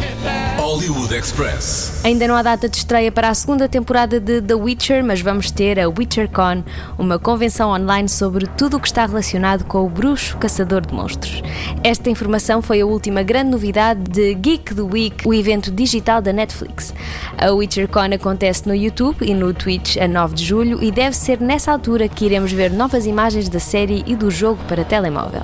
Hollywood 0.75 1.15
Express. 1.15 2.01
Ainda 2.03 2.27
não 2.27 2.36
há 2.36 2.44
data 2.44 2.67
de 2.67 2.75
estreia 2.75 3.10
para 3.10 3.29
a 3.29 3.34
segunda 3.34 3.70
temporada 3.70 4.20
de 4.20 4.41
The 4.41 4.55
Witcher, 4.55 5.05
mas 5.05 5.22
vamos 5.22 5.50
ter 5.50 5.79
a 5.79 5.88
WitcherCon, 5.88 6.65
uma 6.98 7.17
convenção 7.17 7.70
online 7.70 8.10
sobre 8.10 8.46
tudo 8.46 8.75
o 8.75 8.79
que 8.82 8.88
está 8.88 9.05
relacionado 9.05 9.63
com 9.63 9.86
o 9.86 9.89
bruxo 9.89 10.36
caçador 10.36 10.86
de 10.86 10.94
monstros. 10.94 11.41
Esta 11.82 12.10
informação 12.10 12.62
foi 12.62 12.82
a 12.82 12.86
última 12.86 13.24
grande 13.24 13.51
novidade 13.51 14.01
de 14.01 14.34
Geek 14.34 14.75
the 14.75 14.82
Week, 14.82 15.25
o 15.25 15.34
evento 15.34 15.72
digital 15.72 16.22
da 16.22 16.34
Netflix. 16.34 16.94
A 17.38 17.53
WitcherCon 17.53 18.13
acontece 18.13 18.67
no 18.67 18.75
YouTube 18.75 19.25
e 19.25 19.34
no 19.34 19.53
Twitch 19.53 19.96
a 19.96 20.10
9 20.10 20.36
de 20.36 20.44
julho 20.44 20.84
e 20.84 20.91
deve 20.91 21.15
ser 21.15 21.39
nessa 21.39 21.72
altura 21.72 22.10
que 22.10 22.25
iremos 22.25 22.51
ver 22.51 22.70
novas 22.70 23.05
imagens 23.05 23.48
da 23.48 23.62
série 23.62 24.03
e 24.05 24.13
do 24.13 24.29
jogo 24.29 24.62
para 24.67 24.84
telemóvel. 24.84 25.44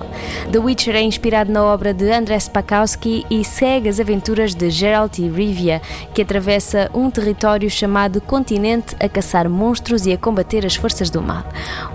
The 0.52 0.60
Witcher 0.60 0.96
é 0.98 1.02
inspirado 1.02 1.54
na 1.54 1.64
obra 1.64 1.94
de 1.94 2.12
Andrzej 2.12 2.42
Spakowski 2.42 3.26
e 3.32 3.46
segue 3.46 3.88
as 3.88 3.98
aventuras 3.98 4.54
de 4.54 4.70
Geralt 4.70 5.21
e 5.22 5.30
Rivia, 5.30 5.82
que 6.14 6.22
atravessa 6.22 6.90
um 6.94 7.10
território 7.10 7.70
chamado 7.70 8.20
Continente 8.22 8.96
a 9.00 9.08
caçar 9.08 9.50
monstros 9.50 10.06
e 10.06 10.14
a 10.14 10.18
combater 10.18 10.66
as 10.66 10.76
forças 10.76 11.10
do 11.10 11.22
mal. 11.22 11.44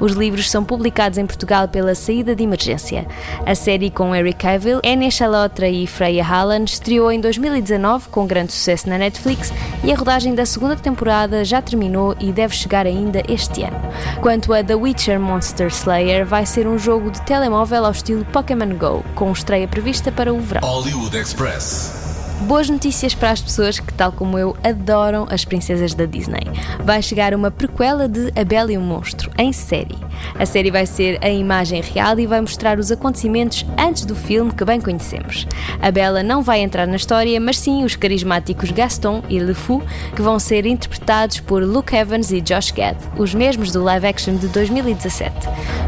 Os 0.01 0.13
livros 0.13 0.51
são 0.51 0.65
publicados 0.65 1.19
em 1.19 1.27
Portugal 1.27 1.69
pela 1.69 1.95
Saída 1.95 2.35
de 2.35 2.43
Emergência. 2.43 3.07
A 3.45 3.55
série 3.55 3.91
com 3.91 4.15
Eric 4.15 4.39
Cavill, 4.39 4.81
Enya 4.83 5.11
Chalotra 5.11 5.69
e 5.69 5.87
Freya 5.87 6.25
Halland 6.25 6.71
estreou 6.71 7.11
em 7.11 7.21
2019 7.21 8.09
com 8.09 8.27
grande 8.27 8.53
sucesso 8.53 8.89
na 8.89 8.99
Netflix 8.99 9.53
e 9.83 9.93
a 9.93 9.97
rodagem 9.97 10.35
da 10.35 10.47
segunda 10.47 10.77
temporada 10.77 11.45
já 11.45 11.61
terminou 11.61 12.15
e 12.21 12.33
deve 12.33 12.55
chegar 12.55 12.87
ainda 12.87 13.23
este 13.29 13.63
ano. 13.63 13.81
Quanto 14.21 14.53
a 14.53 14.63
The 14.63 14.75
Witcher 14.75 15.19
Monster 15.19 15.69
Slayer, 15.69 16.27
vai 16.27 16.47
ser 16.47 16.67
um 16.67 16.79
jogo 16.79 17.11
de 17.11 17.21
telemóvel 17.23 17.85
ao 17.85 17.93
estilo 17.93 18.25
Pokémon 18.27 18.77
Go, 18.77 19.05
com 19.15 19.33
estreia 19.33 19.69
prevista 19.69 20.13
para 20.13 20.33
o 20.33 20.41
verão. 20.41 20.67
Hollywood 20.67 21.17
Express. 21.17 22.06
Boas 22.43 22.69
notícias 22.69 23.15
para 23.15 23.31
as 23.31 23.41
pessoas 23.41 23.81
que, 23.81 23.93
tal 23.95 24.13
como 24.13 24.39
eu, 24.39 24.55
adoram 24.63 25.27
as 25.31 25.45
princesas 25.45 25.95
da 25.95 26.05
Disney. 26.05 26.43
Vai 26.85 27.01
chegar 27.01 27.35
uma 27.35 27.51
prequela 27.51 28.07
de 28.07 28.31
A 28.39 28.45
Bela 28.45 28.71
e 28.71 28.77
o 28.77 28.81
Monstro, 28.81 29.31
em 29.39 29.53
série. 29.53 29.97
A 30.39 30.45
série 30.45 30.71
vai 30.71 30.85
ser 30.87 31.19
a 31.25 31.31
imagem 31.31 31.81
real 31.81 32.19
e 32.19 32.27
vai 32.27 32.41
mostrar 32.41 32.79
os 32.79 32.93
acontecimentos 32.93 33.65
antes 33.79 34.05
do 34.05 34.15
filme 34.15 34.53
que 34.53 34.65
bem 34.65 34.81
conhecemos. 34.81 35.47
A 35.81 35.91
Bela 35.91 36.23
não 36.23 36.43
vai 36.43 36.61
entrar 36.61 36.87
na 36.87 36.97
história, 36.97 37.41
mas 37.41 37.59
sim 37.59 37.85
os 37.85 37.97
carismáticos 37.97 38.71
Gaston 38.71 39.23
e 39.29 39.39
Le 39.39 39.55
Fou, 39.55 39.83
que 40.15 40.23
vão 40.23 40.39
ser 40.39 40.67
interpretados 40.67 41.41
por 41.41 41.63
Luke 41.63 41.97
Evans 41.97 42.31
e 42.31 42.43
Josh 42.43 42.71
Gad, 42.71 42.97
os 43.17 43.35
mesmos 43.35 43.73
do 43.73 43.83
live 43.83 44.07
action 44.07 44.37
de 44.37 44.47
2017. 44.49 45.35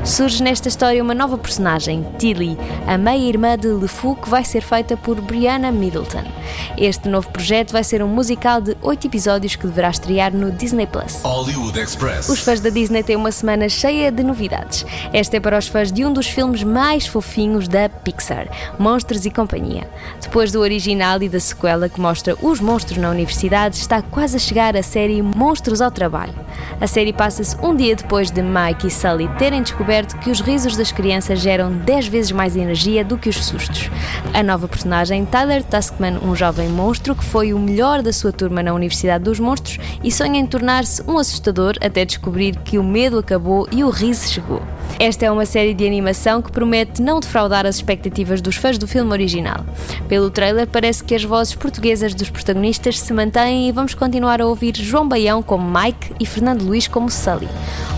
Surge 0.02 0.42
nesta 0.42 0.68
história 0.68 1.02
uma 1.02 1.14
nova 1.14 1.36
personagem, 1.36 2.06
Tilly, 2.18 2.56
a 2.86 2.96
meia-irmã 2.96 3.56
de 3.56 3.68
Le 3.68 3.86
Fou, 3.86 4.16
que 4.16 4.30
vai 4.30 4.44
ser 4.44 4.62
feita 4.62 4.96
por 4.96 5.20
Brianna 5.20 5.70
Middleton. 5.70 6.37
Este 6.76 7.08
novo 7.08 7.28
projeto 7.30 7.72
vai 7.72 7.84
ser 7.84 8.02
um 8.02 8.08
musical 8.08 8.60
de 8.60 8.76
8 8.82 9.06
episódios 9.06 9.56
que 9.56 9.66
deverá 9.66 9.90
estrear 9.90 10.32
no 10.34 10.50
Disney 10.50 10.86
Plus. 10.86 11.20
Hollywood 11.22 11.78
Express. 11.78 12.28
Os 12.28 12.40
fãs 12.40 12.60
da 12.60 12.70
Disney 12.70 13.02
têm 13.02 13.16
uma 13.16 13.32
semana 13.32 13.68
cheia 13.68 14.10
de 14.10 14.22
novidades. 14.22 14.84
Esta 15.12 15.36
é 15.36 15.40
para 15.40 15.58
os 15.58 15.68
fãs 15.68 15.92
de 15.92 16.04
um 16.04 16.12
dos 16.12 16.26
filmes 16.26 16.62
mais 16.62 17.06
fofinhos 17.06 17.68
da 17.68 17.88
Pixar, 17.88 18.48
Monstros 18.78 19.26
e 19.26 19.30
Companhia. 19.30 19.88
Depois 20.20 20.52
do 20.52 20.60
original 20.60 21.22
e 21.22 21.28
da 21.28 21.40
sequela 21.40 21.88
que 21.88 22.00
mostra 22.00 22.36
os 22.42 22.60
monstros 22.60 22.98
na 22.98 23.10
universidade, 23.10 23.76
está 23.76 24.02
quase 24.02 24.36
a 24.36 24.38
chegar 24.38 24.76
a 24.76 24.82
série 24.82 25.22
Monstros 25.22 25.80
ao 25.80 25.90
Trabalho. 25.90 26.34
A 26.80 26.86
série 26.86 27.12
passa-se 27.12 27.56
um 27.62 27.74
dia 27.74 27.96
depois 27.96 28.30
de 28.30 28.42
Mike 28.42 28.86
e 28.86 28.90
Sully 28.90 29.28
terem 29.38 29.62
descoberto 29.62 30.18
que 30.18 30.30
os 30.30 30.40
risos 30.40 30.76
das 30.76 30.92
crianças 30.92 31.40
geram 31.40 31.72
10 31.72 32.06
vezes 32.08 32.32
mais 32.32 32.56
energia 32.56 33.04
do 33.04 33.18
que 33.18 33.28
os 33.28 33.44
sustos. 33.44 33.90
A 34.32 34.42
nova 34.42 34.68
personagem, 34.68 35.24
Tyler 35.24 35.62
Tuskman, 35.64 36.18
um 36.22 36.34
jovem 36.38 36.68
monstro 36.68 37.16
que 37.16 37.24
foi 37.24 37.52
o 37.52 37.58
melhor 37.58 38.00
da 38.00 38.12
sua 38.12 38.30
turma 38.30 38.62
na 38.62 38.72
Universidade 38.72 39.24
dos 39.24 39.40
Monstros 39.40 39.80
e 40.04 40.12
sonha 40.12 40.38
em 40.38 40.46
tornar-se 40.46 41.02
um 41.02 41.18
assustador 41.18 41.74
até 41.80 42.04
descobrir 42.04 42.56
que 42.58 42.78
o 42.78 42.84
medo 42.84 43.18
acabou 43.18 43.66
e 43.72 43.82
o 43.82 43.90
riso 43.90 44.28
chegou. 44.28 44.62
Esta 45.00 45.26
é 45.26 45.30
uma 45.30 45.44
série 45.44 45.74
de 45.74 45.84
animação 45.84 46.40
que 46.40 46.52
promete 46.52 47.02
não 47.02 47.18
defraudar 47.18 47.66
as 47.66 47.76
expectativas 47.76 48.40
dos 48.40 48.54
fãs 48.54 48.78
do 48.78 48.86
filme 48.86 49.10
original. 49.10 49.66
Pelo 50.08 50.30
trailer, 50.30 50.68
parece 50.68 51.02
que 51.02 51.14
as 51.14 51.24
vozes 51.24 51.56
portuguesas 51.56 52.14
dos 52.14 52.30
protagonistas 52.30 53.00
se 53.00 53.12
mantêm 53.12 53.68
e 53.68 53.72
vamos 53.72 53.94
continuar 53.94 54.40
a 54.40 54.46
ouvir 54.46 54.76
João 54.76 55.08
Baião 55.08 55.42
como 55.42 55.68
Mike 55.68 56.14
e 56.20 56.26
Fernando 56.26 56.62
Luís 56.62 56.86
como 56.86 57.10
Sully. 57.10 57.48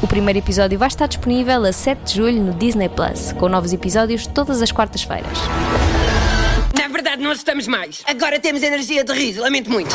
O 0.02 0.06
primeiro 0.06 0.38
episódio 0.38 0.78
vai 0.78 0.88
estar 0.88 1.06
disponível 1.06 1.62
a 1.62 1.72
7 1.72 2.04
de 2.04 2.16
julho 2.16 2.42
no 2.42 2.54
Disney 2.54 2.88
Plus, 2.88 3.32
com 3.32 3.50
novos 3.50 3.74
episódios 3.74 4.26
todas 4.26 4.62
as 4.62 4.72
quartas-feiras. 4.72 5.38
Na 7.00 7.04
verdade, 7.04 7.22
não 7.22 7.30
assustamos 7.30 7.66
mais. 7.66 8.02
Agora 8.06 8.38
temos 8.38 8.62
energia 8.62 9.02
de 9.02 9.10
riso, 9.14 9.40
lamento 9.40 9.70
muito. 9.70 9.88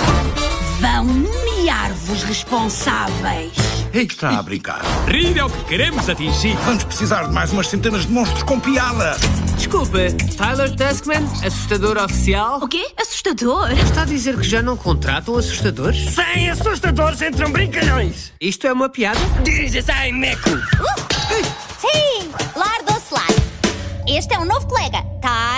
Vão 0.82 1.04
nomear-vos 1.04 2.24
responsáveis. 2.24 3.54
Está 3.94 4.40
a 4.40 4.42
brincar. 4.42 4.82
Rir 5.08 5.38
é 5.38 5.44
o 5.44 5.50
que 5.52 5.66
queremos 5.66 6.10
atingir. 6.10 6.56
Vamos 6.66 6.84
precisar 6.84 7.26
de 7.28 7.32
mais 7.32 7.54
umas 7.54 7.68
centenas 7.68 8.08
de 8.08 8.12
monstros 8.12 8.42
com 8.42 8.60
piada. 8.60 9.16
Desculpe, 9.56 10.14
Tyler 10.36 10.76
Tuskman, 10.76 11.24
assustador 11.46 11.96
oficial? 12.00 12.58
O 12.64 12.68
quê? 12.68 12.88
Assustador? 13.00 13.72
Está 13.74 14.02
a 14.02 14.06
dizer 14.06 14.36
que 14.38 14.44
já 14.44 14.64
não 14.64 14.76
contratam 14.76 15.38
assustadores? 15.38 16.10
Sem 16.10 16.50
assustadores 16.50 17.22
entram 17.22 17.52
brincalhões. 17.52 18.34
Isto 18.42 18.66
é 18.66 18.74
uma 18.74 18.90
piada? 18.90 19.20
Dirija-se 19.44 19.92
a 19.92 20.12
Meco. 20.12 20.50
Uh! 20.50 21.06
Sim, 21.78 22.32
larga-se 22.56 23.14
lá. 23.14 23.28
Este 24.08 24.34
é 24.34 24.40
um 24.40 24.46
novo 24.46 24.66
colega, 24.66 25.04
Tyler 25.22 25.36
Tuskman. 25.36 25.55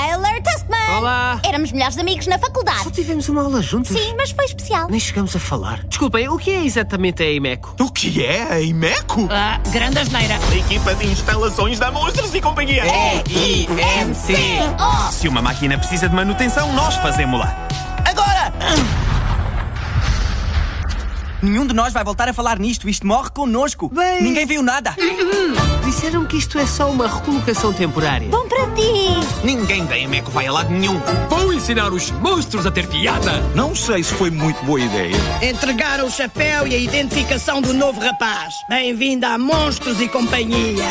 Olá. 0.89 1.39
Éramos 1.43 1.71
melhores 1.73 1.97
amigos 1.97 2.27
na 2.27 2.39
faculdade. 2.39 2.83
Só 2.83 2.89
tivemos 2.89 3.27
uma 3.27 3.43
aula 3.43 3.61
juntos? 3.61 3.91
Sim, 3.91 4.15
mas 4.17 4.31
foi 4.31 4.45
especial. 4.45 4.87
Nem 4.89 4.99
chegamos 4.99 5.35
a 5.35 5.39
falar. 5.39 5.83
Desculpem, 5.85 6.29
o 6.29 6.37
que 6.37 6.49
é 6.49 6.63
exatamente 6.63 7.21
a 7.21 7.29
IMECO? 7.29 7.75
O 7.79 7.91
que 7.91 8.23
é 8.25 8.43
a 8.43 8.61
IMECO? 8.61 9.27
Ah, 9.29 9.59
grande 9.71 9.99
asneira. 9.99 10.35
Equipa 10.55 10.95
de 10.95 11.07
instalações 11.07 11.77
da 11.77 11.91
Monstros 11.91 12.33
e 12.33 12.39
Companhia. 12.41 12.83
E-I-M-C-O. 13.29 15.11
Se 15.11 15.27
uma 15.27 15.41
máquina 15.41 15.77
precisa 15.77 16.07
de 16.07 16.15
manutenção, 16.15 16.71
nós 16.73 16.95
fazemos-la. 16.95 17.67
Nenhum 21.47 21.65
de 21.65 21.73
nós 21.73 21.93
vai 21.93 22.03
voltar 22.03 22.27
a 22.27 22.33
falar 22.33 22.59
nisto. 22.59 22.89
Isto 22.89 23.07
morre 23.07 23.29
connosco. 23.29 23.87
Bem... 23.87 24.21
Ninguém 24.21 24.45
viu 24.45 24.61
nada. 24.61 24.93
Disseram 25.85 26.25
que 26.25 26.35
isto 26.35 26.59
é 26.59 26.67
só 26.67 26.91
uma 26.91 27.07
recolocação 27.07 27.71
temporária. 27.71 28.27
Bom 28.27 28.45
para 28.49 28.69
ti. 28.71 29.45
Ninguém 29.45 29.85
da 29.85 29.97
Emeco 29.97 30.29
vai 30.29 30.45
a 30.47 30.51
lado 30.51 30.69
nenhum. 30.69 30.99
Vou 31.29 31.53
ensinar 31.53 31.93
os 31.93 32.11
monstros 32.11 32.65
a 32.65 32.71
ter 32.71 32.85
piada. 32.87 33.39
Não 33.55 33.73
sei 33.73 34.03
se 34.03 34.13
foi 34.13 34.29
muito 34.29 34.61
boa 34.65 34.81
ideia. 34.81 35.15
Entregaram 35.41 36.07
o 36.07 36.11
chapéu 36.11 36.67
e 36.67 36.75
a 36.75 36.77
identificação 36.77 37.61
do 37.61 37.73
novo 37.73 38.01
rapaz. 38.01 38.53
Bem-vindo 38.67 39.25
a 39.25 39.37
Monstros 39.37 40.01
e 40.01 40.09
Companhia. 40.09 40.83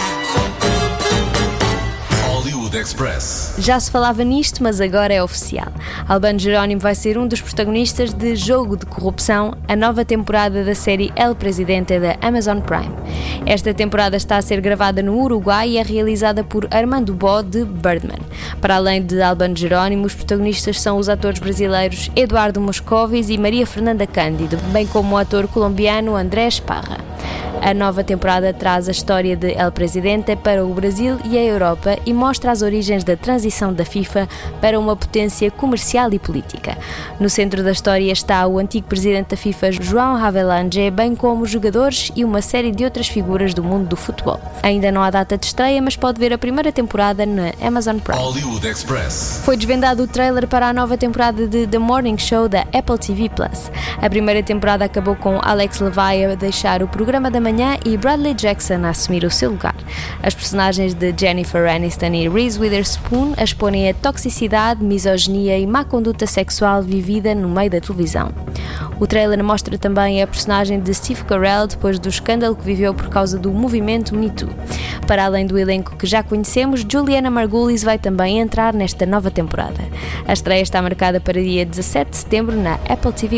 Express. 2.76 3.54
Já 3.58 3.80
se 3.80 3.90
falava 3.90 4.22
nisto, 4.22 4.62
mas 4.62 4.80
agora 4.80 5.12
é 5.12 5.22
oficial. 5.22 5.68
Albano 6.06 6.38
Jerónimo 6.38 6.80
vai 6.80 6.94
ser 6.94 7.16
um 7.16 7.26
dos 7.26 7.40
protagonistas 7.40 8.12
de 8.12 8.36
Jogo 8.36 8.76
de 8.76 8.84
Corrupção, 8.84 9.54
a 9.66 9.74
nova 9.74 10.04
temporada 10.04 10.62
da 10.62 10.74
série 10.74 11.10
El 11.16 11.34
Presidente 11.34 11.98
da 11.98 12.16
Amazon 12.20 12.60
Prime. 12.60 12.94
Esta 13.46 13.72
temporada 13.72 14.16
está 14.16 14.36
a 14.36 14.42
ser 14.42 14.60
gravada 14.60 15.02
no 15.02 15.18
Uruguai 15.18 15.70
e 15.70 15.78
é 15.78 15.82
realizada 15.82 16.44
por 16.44 16.68
Armando 16.70 17.14
Bó 17.14 17.40
de 17.40 17.64
Birdman. 17.64 18.20
Para 18.60 18.76
além 18.76 19.02
de 19.02 19.22
Albano 19.22 19.56
Jerónimo, 19.56 20.06
os 20.06 20.14
protagonistas 20.14 20.80
são 20.80 20.98
os 20.98 21.08
atores 21.08 21.38
brasileiros 21.38 22.10
Eduardo 22.14 22.60
Moscovis 22.60 23.30
e 23.30 23.38
Maria 23.38 23.66
Fernanda 23.66 24.06
Cândido, 24.06 24.58
bem 24.72 24.86
como 24.86 25.14
o 25.14 25.18
ator 25.18 25.48
colombiano 25.48 26.14
André 26.14 26.46
Esparra. 26.46 26.98
A 27.62 27.74
nova 27.74 28.04
temporada 28.04 28.52
traz 28.54 28.88
a 28.88 28.92
história 28.92 29.36
de 29.36 29.52
El 29.52 29.72
Presidente 29.72 30.36
para 30.36 30.64
o 30.64 30.72
Brasil 30.72 31.18
e 31.24 31.36
a 31.36 31.42
Europa 31.42 31.98
e 32.06 32.12
mostra 32.12 32.52
as 32.52 32.62
origens 32.62 33.02
da 33.02 33.16
transição 33.16 33.72
da 33.72 33.84
FIFA 33.84 34.28
para 34.60 34.78
uma 34.78 34.94
potência 34.94 35.50
comercial 35.50 36.12
e 36.12 36.18
política. 36.18 36.78
No 37.18 37.28
centro 37.28 37.64
da 37.64 37.72
história 37.72 38.12
está 38.12 38.46
o 38.46 38.58
antigo 38.58 38.86
presidente 38.86 39.30
da 39.30 39.36
FIFA, 39.36 39.72
João 39.72 40.16
Havelange, 40.16 40.90
bem 40.92 41.16
como 41.16 41.44
jogadores 41.44 42.12
e 42.14 42.24
uma 42.24 42.40
série 42.40 42.70
de 42.70 42.84
outras 42.84 43.08
figuras 43.08 43.52
do 43.52 43.64
mundo 43.64 43.88
do 43.88 43.96
futebol. 43.96 44.40
Ainda 44.62 44.92
não 44.92 45.02
há 45.02 45.10
data 45.10 45.36
de 45.36 45.46
estreia, 45.46 45.82
mas 45.82 45.96
pode 45.96 46.20
ver 46.20 46.32
a 46.32 46.38
primeira 46.38 46.70
temporada 46.70 47.26
na 47.26 47.52
Amazon 47.60 47.98
Prime. 47.98 48.20
Hollywood 48.20 48.64
Express. 48.66 49.40
Foi 49.44 49.56
desvendado 49.56 50.04
o 50.04 50.06
trailer 50.06 50.46
para 50.46 50.68
a 50.68 50.72
nova 50.72 50.96
temporada 50.96 51.48
de 51.48 51.66
The 51.66 51.78
Morning 51.78 52.18
Show 52.18 52.48
da 52.48 52.60
Apple 52.72 52.98
TV 52.98 53.28
Plus. 53.28 53.72
A 54.00 54.08
primeira 54.08 54.42
temporada 54.42 54.84
acabou 54.84 55.16
com 55.16 55.40
Alex 55.42 55.80
Levy 55.80 56.26
a 56.32 56.34
deixar 56.36 56.82
o 56.82 56.86
programa 56.86 57.05
da 57.06 57.40
manhã 57.40 57.78
e 57.84 57.96
Bradley 57.96 58.34
Jackson 58.34 58.84
a 58.84 58.88
assumir 58.88 59.24
o 59.24 59.30
seu 59.30 59.52
lugar. 59.52 59.76
As 60.20 60.34
personagens 60.34 60.92
de 60.92 61.14
Jennifer 61.16 61.64
Aniston 61.68 62.06
e 62.06 62.28
Reese 62.28 62.58
Witherspoon 62.58 63.32
expõem 63.40 63.88
a 63.88 63.94
toxicidade, 63.94 64.82
misoginia 64.82 65.56
e 65.56 65.66
má 65.68 65.84
conduta 65.84 66.26
sexual 66.26 66.82
vivida 66.82 67.32
no 67.32 67.48
meio 67.48 67.70
da 67.70 67.80
televisão. 67.80 68.32
O 68.98 69.06
trailer 69.06 69.42
mostra 69.44 69.78
também 69.78 70.20
a 70.20 70.26
personagem 70.26 70.80
de 70.80 70.92
Steve 70.92 71.22
Carell 71.22 71.68
depois 71.68 71.96
do 72.00 72.08
escândalo 72.08 72.56
que 72.56 72.64
viveu 72.64 72.92
por 72.92 73.08
causa 73.08 73.38
do 73.38 73.52
movimento 73.52 74.12
Me 74.12 74.28
Too. 74.28 74.48
Para 75.06 75.26
além 75.26 75.46
do 75.46 75.56
elenco 75.56 75.96
que 75.96 76.06
já 76.06 76.24
conhecemos, 76.24 76.84
Juliana 76.86 77.30
Margulies 77.30 77.84
vai 77.84 77.98
também 77.98 78.40
entrar 78.40 78.74
nesta 78.74 79.06
nova 79.06 79.30
temporada. 79.30 79.80
A 80.26 80.32
estreia 80.32 80.62
está 80.62 80.82
marcada 80.82 81.20
para 81.20 81.40
dia 81.40 81.64
17 81.64 82.10
de 82.10 82.16
setembro 82.16 82.56
na 82.56 82.74
Apple 82.90 83.12
TV. 83.12 83.36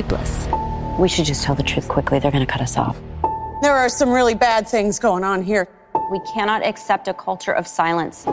We 0.99 1.09
should 1.09 1.27
just 1.27 1.45
tell 1.45 1.55
the 1.55 1.63
truth 1.63 1.87
quickly. 1.89 2.19
They're 2.19 2.33
going 2.33 2.45
to 2.45 2.51
cut 2.51 2.63
us 2.63 2.77
off. 2.77 2.97
There 3.61 3.75
are 3.75 3.89
some 3.89 4.11
really 4.11 4.37
bad 4.37 4.69
things 4.69 5.01
going 5.01 5.25
on 5.25 5.43
here. 5.43 5.67
We 6.13 6.21
cannot 6.33 6.63
accept 6.63 7.09
a 7.09 7.15
culture 7.15 7.51
of 7.51 7.67
silence. 7.67 8.25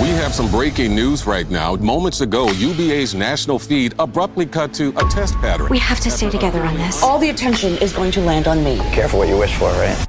We 0.00 0.08
have 0.16 0.32
some 0.32 0.50
breaking 0.50 0.94
news 0.94 1.26
right 1.26 1.48
now. 1.50 1.76
Moments 1.76 2.22
ago, 2.22 2.50
UBA's 2.50 3.14
national 3.14 3.58
feed 3.58 3.94
abruptly 3.98 4.46
cut 4.46 4.72
to 4.74 4.88
a 4.96 5.04
test 5.10 5.34
pattern. 5.36 5.68
We 5.68 5.78
have 5.80 6.00
to 6.00 6.10
stay 6.10 6.30
together 6.30 6.62
on 6.62 6.76
this. 6.78 7.02
All 7.02 7.18
the 7.18 7.28
attention 7.28 7.76
is 7.76 7.92
going 7.92 8.10
to 8.12 8.22
land 8.22 8.48
on 8.48 8.64
me. 8.64 8.78
Careful 8.90 9.18
what 9.18 9.28
you 9.28 9.36
wish 9.36 9.54
for, 9.56 9.68
right? 9.72 10.06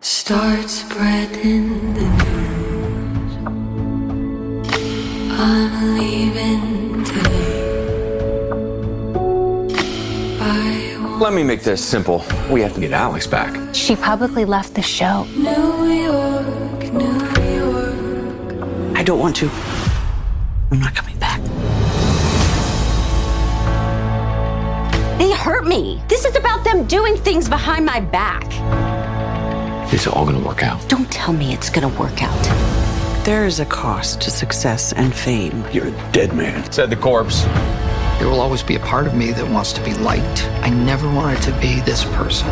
Start 0.00 0.68
spreading 0.68 1.94
the 1.94 2.08
news. 2.08 3.36
I'm 5.30 5.96
leaving 5.96 6.87
Let 11.18 11.32
me 11.32 11.42
make 11.42 11.64
this 11.64 11.84
simple. 11.84 12.24
We 12.48 12.60
have 12.60 12.74
to 12.74 12.80
get 12.80 12.92
Alex 12.92 13.26
back. 13.26 13.74
She 13.74 13.96
publicly 13.96 14.44
left 14.44 14.74
the 14.74 14.82
show. 14.82 15.24
New 15.36 15.90
York, 15.90 16.92
New 16.92 17.10
York. 17.56 18.96
I 18.96 19.02
don't 19.02 19.18
want 19.18 19.34
to. 19.36 19.50
I'm 20.70 20.78
not 20.78 20.94
coming 20.94 21.18
back. 21.18 21.42
They 25.18 25.32
hurt 25.32 25.66
me. 25.66 26.00
This 26.06 26.24
is 26.24 26.36
about 26.36 26.62
them 26.62 26.86
doing 26.86 27.16
things 27.16 27.48
behind 27.48 27.84
my 27.84 27.98
back. 27.98 28.44
It's 29.92 30.06
all 30.06 30.24
gonna 30.24 30.46
work 30.46 30.62
out. 30.62 30.88
Don't 30.88 31.10
tell 31.10 31.32
me 31.32 31.52
it's 31.52 31.68
gonna 31.68 31.88
work 31.98 32.22
out. 32.22 32.44
There 33.24 33.44
is 33.44 33.58
a 33.58 33.66
cost 33.66 34.20
to 34.20 34.30
success 34.30 34.92
and 34.92 35.12
fame. 35.12 35.64
You're 35.72 35.88
a 35.88 36.12
dead 36.12 36.32
man. 36.32 36.70
Said 36.70 36.90
the 36.90 36.96
corpse. 36.96 37.44
There 38.18 38.28
will 38.28 38.40
always 38.40 38.64
be 38.64 38.74
a 38.74 38.80
part 38.80 39.06
of 39.06 39.14
me 39.14 39.30
that 39.30 39.48
wants 39.48 39.72
to 39.74 39.84
be 39.84 39.94
liked. 39.94 40.44
I 40.62 40.70
never 40.70 41.08
wanted 41.08 41.40
to 41.42 41.52
be 41.60 41.80
this 41.82 42.04
person. 42.04 42.48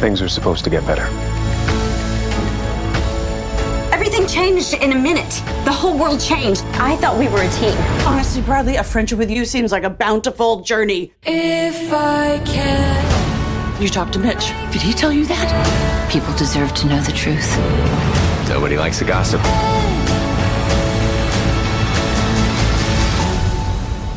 Things 0.00 0.20
are 0.20 0.28
supposed 0.28 0.64
to 0.64 0.70
get 0.70 0.84
better. 0.84 1.06
Everything 3.92 4.26
changed 4.26 4.74
in 4.74 4.92
a 4.92 4.98
minute. 4.98 5.30
The 5.64 5.72
whole 5.72 5.96
world 5.96 6.20
changed. 6.20 6.64
I 6.74 6.96
thought 6.96 7.18
we 7.18 7.28
were 7.28 7.42
a 7.42 7.48
team. 7.50 7.76
Honestly, 8.06 8.42
Bradley, 8.42 8.76
a 8.76 8.84
friendship 8.84 9.18
with 9.18 9.30
you 9.30 9.44
seems 9.44 9.70
like 9.70 9.84
a 9.84 9.90
bountiful 9.90 10.62
journey. 10.62 11.12
If 11.22 11.92
I 11.92 12.42
can. 12.44 13.82
You 13.82 13.88
talked 13.88 14.12
to 14.14 14.18
Mitch. 14.18 14.52
Did 14.72 14.82
he 14.82 14.92
tell 14.92 15.12
you 15.12 15.24
that? 15.26 16.10
People 16.10 16.34
deserve 16.36 16.74
to 16.74 16.86
know 16.88 17.00
the 17.00 17.12
truth. 17.12 17.56
Nobody 18.48 18.76
likes 18.76 18.98
the 18.98 19.04
gossip. 19.04 19.40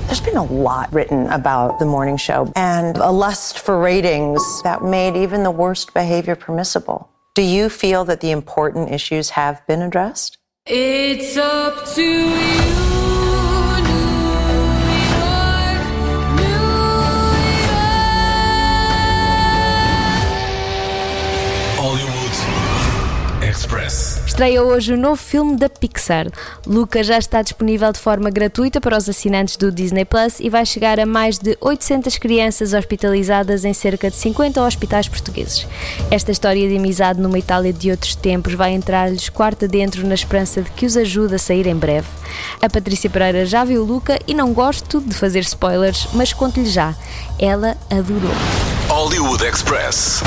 There's 0.09 0.21
been 0.21 0.37
a 0.37 0.43
lot 0.43 0.91
written 0.91 1.27
about 1.27 1.77
the 1.77 1.85
morning 1.85 2.17
show 2.17 2.51
and 2.55 2.97
a 2.97 3.11
lust 3.11 3.59
for 3.59 3.79
ratings 3.79 4.41
that 4.63 4.83
made 4.83 5.15
even 5.15 5.43
the 5.43 5.51
worst 5.51 5.93
behavior 5.93 6.35
permissible. 6.35 7.07
Do 7.35 7.43
you 7.43 7.69
feel 7.69 8.05
that 8.05 8.19
the 8.19 8.31
important 8.31 8.91
issues 8.91 9.29
have 9.29 9.61
been 9.67 9.83
addressed? 9.83 10.39
It's 10.65 11.37
up 11.37 11.85
to 11.93 12.01
you. 12.01 12.78
Express. 23.59 24.21
Estreia 24.25 24.63
hoje 24.63 24.93
o 24.93 24.97
novo 24.97 25.21
filme 25.21 25.57
da 25.57 25.67
Pixar. 25.67 26.27
Luca 26.65 27.03
já 27.03 27.17
está 27.17 27.41
disponível 27.41 27.91
de 27.91 27.99
forma 27.99 28.29
gratuita 28.29 28.79
para 28.79 28.97
os 28.97 29.09
assinantes 29.09 29.57
do 29.57 29.69
Disney 29.69 30.05
Plus 30.05 30.39
e 30.39 30.49
vai 30.49 30.65
chegar 30.65 30.97
a 30.97 31.05
mais 31.05 31.37
de 31.37 31.57
800 31.59 32.17
crianças 32.17 32.73
hospitalizadas 32.73 33.65
em 33.65 33.73
cerca 33.73 34.09
de 34.09 34.15
50 34.15 34.61
hospitais 34.61 35.09
portugueses. 35.09 35.67
Esta 36.09 36.31
história 36.31 36.69
de 36.69 36.77
amizade 36.77 37.19
numa 37.19 37.37
Itália 37.37 37.73
de 37.73 37.91
outros 37.91 38.15
tempos 38.15 38.53
vai 38.53 38.71
entrar-lhes 38.71 39.27
quarta 39.27 39.67
dentro 39.67 40.07
na 40.07 40.15
esperança 40.15 40.61
de 40.61 40.69
que 40.71 40.85
os 40.85 40.95
ajude 40.95 41.35
a 41.35 41.39
sair 41.39 41.67
em 41.67 41.75
breve. 41.75 42.07
A 42.61 42.69
Patrícia 42.69 43.09
Pereira 43.09 43.45
já 43.45 43.65
viu 43.65 43.83
Luca 43.83 44.17
e 44.25 44.33
não 44.33 44.53
gosto 44.53 45.01
de 45.01 45.13
fazer 45.13 45.41
spoilers, 45.41 46.07
mas 46.13 46.31
conto-lhe 46.31 46.69
já. 46.69 46.95
Ela 47.37 47.75
adorou. 47.89 48.31
Hollywood 48.87 49.43
Express. 49.43 50.23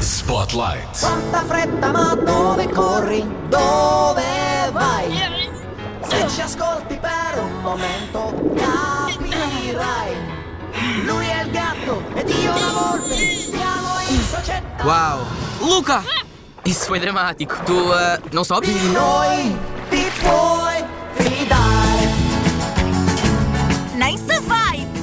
Spotlight. 0.00 0.98
Quanta 0.98 1.44
fretta, 1.44 1.90
ma 1.92 2.14
dove 2.14 2.66
corri? 2.70 3.22
Dove 3.48 4.70
vai? 4.72 5.12
Se 6.08 6.28
ci 6.28 6.40
ascolti 6.40 6.98
per 6.98 7.38
un 7.38 7.60
momento 7.60 8.32
capirai. 8.56 10.16
Lui 11.04 11.26
è 11.26 11.42
il 11.42 11.50
gatto 11.50 12.02
ed 12.14 12.28
io 12.30 12.50
la 12.50 12.72
volpe. 12.72 13.14
Stiamo 13.14 14.00
in 14.08 14.20
società. 14.22 14.84
Uau! 14.84 15.18
Luca! 15.58 16.02
Isso 16.64 16.86
foi 16.86 16.98
dramático. 16.98 17.54
Tu, 17.66 17.72
uh, 17.72 18.18
não 18.32 18.42
sobes? 18.42 18.70
Di 18.70 18.92
noi 18.92 19.54
ti 19.90 20.10
puoi 20.22 20.79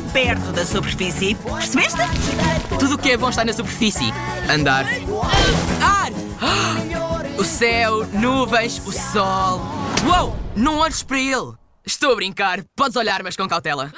perto 0.08 0.52
da 0.52 0.66
superfície. 0.66 1.36
Percebeste? 1.36 1.98
Tudo 2.80 2.96
o 2.96 2.98
que 2.98 3.12
é 3.12 3.18
bom 3.18 3.30
está 3.30 3.44
na 3.46 3.54
superfície. 3.54 4.14
Andar. 4.50 4.86
Ar! 5.82 6.12
O 7.38 7.44
céu, 7.44 8.04
nuvens, 8.14 8.82
o 8.84 8.92
sol. 8.92 9.62
Uou! 10.08 10.36
Não 10.56 10.80
olhes 10.80 11.04
para 11.04 11.20
ele! 11.20 11.54
Estou 11.86 12.12
a 12.12 12.16
brincar. 12.16 12.64
Podes 12.76 12.96
olhar, 12.96 13.22
mas 13.22 13.36
com 13.36 13.48
cautela. 13.48 13.94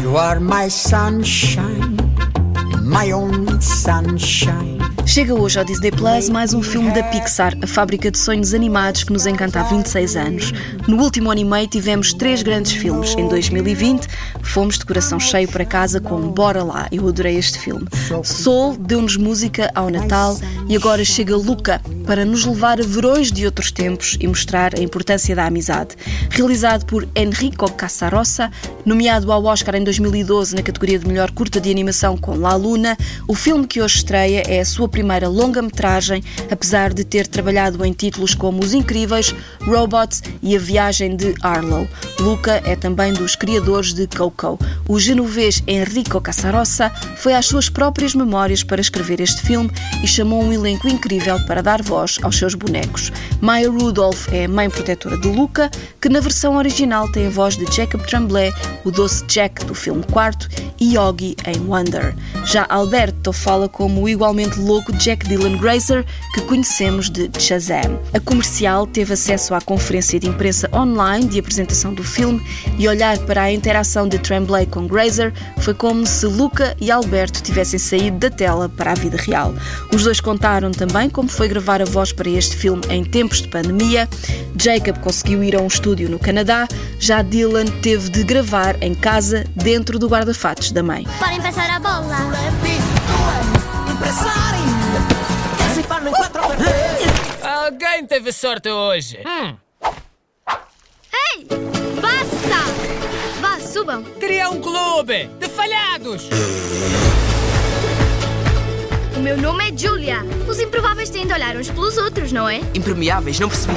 You 0.00 0.16
are 0.16 0.38
my 0.38 0.70
sunshine, 0.70 1.96
my 2.82 3.12
only 3.12 3.60
sunshine. 3.60 4.75
Chega 5.06 5.34
hoje 5.34 5.56
ao 5.56 5.64
Disney 5.64 5.92
Plus 5.92 6.28
mais 6.28 6.52
um 6.52 6.60
filme 6.60 6.90
da 6.92 7.02
Pixar, 7.04 7.56
a 7.62 7.66
fábrica 7.66 8.10
de 8.10 8.18
sonhos 8.18 8.52
animados 8.52 9.04
que 9.04 9.12
nos 9.12 9.24
encanta 9.24 9.60
há 9.60 9.62
26 9.62 10.16
anos. 10.16 10.52
No 10.88 11.00
último 11.00 11.30
ano 11.30 11.40
e 11.40 11.44
meio 11.44 11.68
tivemos 11.68 12.12
três 12.12 12.42
grandes 12.42 12.72
filmes. 12.72 13.14
Em 13.16 13.28
2020 13.28 14.06
fomos 14.42 14.76
de 14.76 14.84
coração 14.84 15.18
cheio 15.20 15.48
para 15.48 15.64
casa 15.64 16.00
com 16.00 16.20
Bora 16.28 16.64
Lá, 16.64 16.88
eu 16.90 17.06
adorei 17.08 17.36
este 17.36 17.58
filme. 17.58 17.86
Soul 18.24 18.76
deu-nos 18.76 19.16
música 19.16 19.70
ao 19.74 19.88
Natal 19.88 20.38
e 20.68 20.76
agora 20.76 21.04
chega 21.04 21.36
Luca 21.36 21.80
para 22.04 22.24
nos 22.24 22.44
levar 22.44 22.80
a 22.80 22.84
verões 22.84 23.32
de 23.32 23.44
outros 23.44 23.70
tempos 23.70 24.16
e 24.20 24.26
mostrar 24.26 24.78
a 24.78 24.82
importância 24.82 25.34
da 25.34 25.46
amizade. 25.46 25.96
Realizado 26.30 26.84
por 26.84 27.08
Enrico 27.14 27.70
Casarossa, 27.72 28.50
nomeado 28.84 29.32
ao 29.32 29.44
Oscar 29.44 29.74
em 29.76 29.84
2012 29.84 30.54
na 30.54 30.62
categoria 30.62 30.98
de 30.98 31.06
melhor 31.06 31.30
curta 31.30 31.60
de 31.60 31.70
animação 31.70 32.16
com 32.16 32.36
La 32.36 32.54
Luna, 32.54 32.96
o 33.26 33.34
filme 33.34 33.66
que 33.66 33.80
hoje 33.80 33.96
estreia 33.96 34.42
é 34.46 34.60
a 34.60 34.64
sua 34.64 34.88
primeira 34.96 35.28
longa-metragem, 35.28 36.24
apesar 36.50 36.94
de 36.94 37.04
ter 37.04 37.26
trabalhado 37.26 37.84
em 37.84 37.92
títulos 37.92 38.34
como 38.34 38.64
Os 38.64 38.72
Incríveis, 38.72 39.34
Robots 39.60 40.22
e 40.42 40.56
A 40.56 40.58
Viagem 40.58 41.14
de 41.14 41.34
Arlo. 41.42 41.86
Luca 42.18 42.62
é 42.64 42.74
também 42.74 43.12
dos 43.12 43.36
criadores 43.36 43.92
de 43.92 44.06
Coco. 44.06 44.58
O 44.88 44.98
genovês 44.98 45.62
Enrico 45.66 46.18
Casarossa 46.18 46.90
foi 47.18 47.34
às 47.34 47.44
suas 47.44 47.68
próprias 47.68 48.14
memórias 48.14 48.62
para 48.62 48.80
escrever 48.80 49.20
este 49.20 49.42
filme 49.42 49.70
e 50.02 50.08
chamou 50.08 50.42
um 50.42 50.50
elenco 50.50 50.88
incrível 50.88 51.38
para 51.46 51.62
dar 51.62 51.82
voz 51.82 52.18
aos 52.22 52.38
seus 52.38 52.54
bonecos. 52.54 53.12
Maya 53.42 53.70
Rudolph 53.70 54.32
é 54.32 54.46
a 54.46 54.48
mãe 54.48 54.70
protetora 54.70 55.18
de 55.18 55.28
Luca, 55.28 55.70
que 56.00 56.08
na 56.08 56.20
versão 56.20 56.56
original 56.56 57.12
tem 57.12 57.26
a 57.26 57.30
voz 57.30 57.54
de 57.54 57.66
Jacob 57.70 58.00
Tremblay, 58.06 58.50
o 58.82 58.90
doce 58.90 59.26
Jack 59.26 59.62
do 59.66 59.74
filme 59.74 60.02
Quarto, 60.04 60.48
e 60.80 60.96
Yogi 60.96 61.36
em 61.46 61.60
Wonder. 61.66 62.14
Já 62.44 62.66
Alberto 62.68 63.32
fala 63.32 63.68
como 63.68 64.02
o 64.02 64.08
igualmente 64.08 64.58
louco 64.58 64.85
Jack 64.92 65.26
Dylan 65.28 65.58
Grazer, 65.58 66.04
que 66.34 66.40
conhecemos 66.42 67.10
de 67.10 67.30
Shazam. 67.38 68.00
A 68.12 68.20
comercial 68.20 68.86
teve 68.86 69.14
acesso 69.14 69.54
à 69.54 69.60
conferência 69.60 70.18
de 70.18 70.28
imprensa 70.28 70.68
online 70.72 71.26
de 71.26 71.38
apresentação 71.38 71.92
do 71.92 72.04
filme 72.04 72.40
e 72.78 72.88
olhar 72.88 73.18
para 73.18 73.42
a 73.42 73.52
interação 73.52 74.08
de 74.08 74.18
Tremblay 74.18 74.66
com 74.66 74.86
Grazer 74.86 75.32
foi 75.58 75.74
como 75.74 76.06
se 76.06 76.26
Luca 76.26 76.76
e 76.80 76.90
Alberto 76.90 77.42
tivessem 77.42 77.78
saído 77.78 78.18
da 78.18 78.30
tela 78.30 78.68
para 78.68 78.92
a 78.92 78.94
vida 78.94 79.16
real. 79.16 79.54
Os 79.92 80.04
dois 80.04 80.20
contaram 80.20 80.70
também 80.70 81.10
como 81.10 81.28
foi 81.28 81.48
gravar 81.48 81.82
a 81.82 81.84
voz 81.84 82.12
para 82.12 82.28
este 82.28 82.56
filme 82.56 82.82
em 82.88 83.04
tempos 83.04 83.42
de 83.42 83.48
pandemia. 83.48 84.08
Jacob 84.58 84.98
conseguiu 84.98 85.42
ir 85.42 85.56
a 85.56 85.60
um 85.60 85.66
estúdio 85.66 86.08
no 86.08 86.18
Canadá, 86.18 86.66
já 86.98 87.22
Dylan 87.22 87.66
teve 87.82 88.10
de 88.10 88.24
gravar 88.24 88.82
em 88.82 88.94
casa 88.94 89.44
dentro 89.54 89.98
do 89.98 90.08
guarda-fatos 90.08 90.72
da 90.72 90.82
mãe. 90.82 91.06
Podem 91.18 91.40
passar 91.40 91.70
a 91.70 91.80
bola. 91.80 92.16
Alguém 97.42 98.06
teve 98.06 98.32
sorte 98.32 98.68
hoje. 98.68 99.18
Hum. 99.26 99.56
Ei! 101.12 101.46
Basta! 102.00 103.40
Vá, 103.40 103.60
subam. 103.60 104.02
Cria 104.20 104.48
um 104.50 104.60
clube 104.60 105.26
de 105.38 105.48
falhados. 105.48 106.28
O 109.16 109.20
meu 109.20 109.36
nome 109.36 109.68
é 109.68 109.76
Julia. 109.76 110.18
Os 110.48 110.60
improváveis 110.60 111.10
têm 111.10 111.26
de 111.26 111.32
olhar 111.32 111.56
uns 111.56 111.70
pelos 111.70 111.96
outros, 111.96 112.32
não 112.32 112.48
é? 112.48 112.60
Impermeáveis, 112.74 113.40
não 113.40 113.48
percebi. 113.48 113.74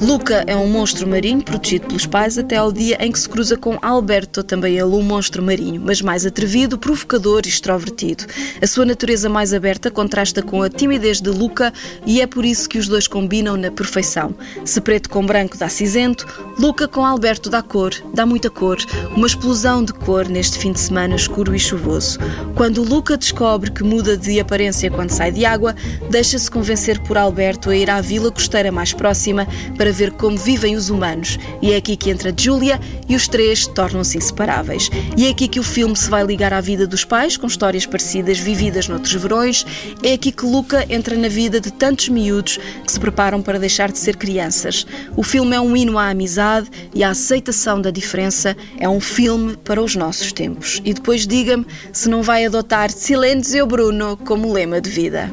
Luca 0.00 0.44
é 0.46 0.54
um 0.54 0.68
monstro 0.68 1.08
marinho 1.08 1.42
protegido 1.42 1.86
pelos 1.86 2.04
pais 2.04 2.36
até 2.36 2.56
ao 2.56 2.70
dia 2.70 2.98
em 3.00 3.10
que 3.10 3.18
se 3.18 3.28
cruza 3.28 3.56
com 3.56 3.78
Alberto, 3.80 4.42
também 4.42 4.74
ele 4.74 4.84
um 4.84 5.02
monstro 5.02 5.42
marinho, 5.42 5.80
mas 5.84 6.02
mais 6.02 6.26
atrevido, 6.26 6.76
provocador 6.76 7.42
e 7.46 7.48
extrovertido. 7.48 8.24
A 8.60 8.66
sua 8.66 8.84
natureza 8.84 9.28
mais 9.28 9.54
aberta 9.54 9.90
contrasta 9.90 10.42
com 10.42 10.62
a 10.62 10.68
timidez 10.68 11.20
de 11.20 11.30
Luca 11.30 11.72
e 12.04 12.20
é 12.20 12.26
por 12.26 12.44
isso 12.44 12.68
que 12.68 12.78
os 12.78 12.88
dois 12.88 13.08
combinam 13.08 13.56
na 13.56 13.70
perfeição. 13.70 14.34
Se 14.64 14.80
preto 14.80 15.08
com 15.08 15.24
branco 15.24 15.56
dá 15.56 15.68
cinzento, 15.68 16.26
Luca 16.58 16.86
com 16.86 17.04
Alberto 17.04 17.48
dá 17.48 17.62
cor, 17.62 17.92
dá 18.12 18.26
muita 18.26 18.50
cor, 18.50 18.78
uma 19.16 19.26
explosão 19.26 19.82
de 19.82 19.94
cor 19.94 20.28
neste 20.28 20.58
fim 20.58 20.72
de 20.72 20.80
semana 20.80 21.16
escuro 21.16 21.54
e 21.54 21.58
chuvoso. 21.58 22.18
Quando 22.54 22.82
Luca 22.82 23.16
descobre 23.16 23.70
que 23.70 23.82
muda 23.82 24.16
de 24.16 24.38
aparência 24.38 24.90
quando 24.90 25.10
sai 25.10 25.32
de 25.32 25.44
água, 25.44 25.74
deixa-se 26.10 26.50
convencer 26.50 27.00
por 27.00 27.16
Alberto 27.16 27.70
a 27.70 27.76
ir 27.76 27.88
à 27.88 28.00
vila 28.00 28.30
costeira 28.30 28.70
mais 28.70 28.92
próxima 28.92 29.46
para 29.76 29.85
ver 29.92 30.12
como 30.12 30.36
vivem 30.36 30.76
os 30.76 30.90
humanos. 30.90 31.38
E 31.60 31.72
é 31.72 31.76
aqui 31.76 31.96
que 31.96 32.10
entra 32.10 32.34
Julia 32.36 32.80
e 33.08 33.14
os 33.14 33.28
três 33.28 33.66
tornam-se 33.66 34.18
inseparáveis. 34.18 34.90
E 35.16 35.26
é 35.26 35.30
aqui 35.30 35.48
que 35.48 35.60
o 35.60 35.62
filme 35.62 35.96
se 35.96 36.08
vai 36.08 36.24
ligar 36.24 36.52
à 36.52 36.60
vida 36.60 36.86
dos 36.86 37.04
pais, 37.04 37.36
com 37.36 37.46
histórias 37.46 37.86
parecidas 37.86 38.38
vividas 38.38 38.88
noutros 38.88 39.14
verões. 39.14 39.64
É 40.02 40.12
aqui 40.12 40.32
que 40.32 40.44
Luca 40.44 40.86
entra 40.88 41.16
na 41.16 41.28
vida 41.28 41.60
de 41.60 41.70
tantos 41.70 42.08
miúdos 42.08 42.58
que 42.84 42.92
se 42.92 43.00
preparam 43.00 43.42
para 43.42 43.58
deixar 43.58 43.90
de 43.90 43.98
ser 43.98 44.16
crianças. 44.16 44.86
O 45.16 45.22
filme 45.22 45.54
é 45.54 45.60
um 45.60 45.76
hino 45.76 45.98
à 45.98 46.08
amizade 46.08 46.68
e 46.94 47.02
à 47.02 47.10
aceitação 47.10 47.80
da 47.80 47.90
diferença. 47.90 48.56
É 48.78 48.88
um 48.88 49.00
filme 49.00 49.56
para 49.56 49.82
os 49.82 49.94
nossos 49.94 50.32
tempos. 50.32 50.80
E 50.84 50.92
depois 50.92 51.26
diga-me 51.26 51.66
se 51.92 52.08
não 52.08 52.22
vai 52.22 52.44
adotar 52.44 52.90
Silenzio 52.90 53.66
Bruno 53.66 54.16
como 54.16 54.52
lema 54.52 54.80
de 54.80 54.90
vida. 54.90 55.30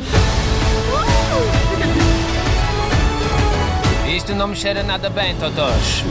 Isto 4.34 4.40
não 4.40 4.48
me 4.48 4.56
cheira 4.56 4.82
nada 4.82 5.12
bem, 5.12 5.36
Totós. 5.36 6.04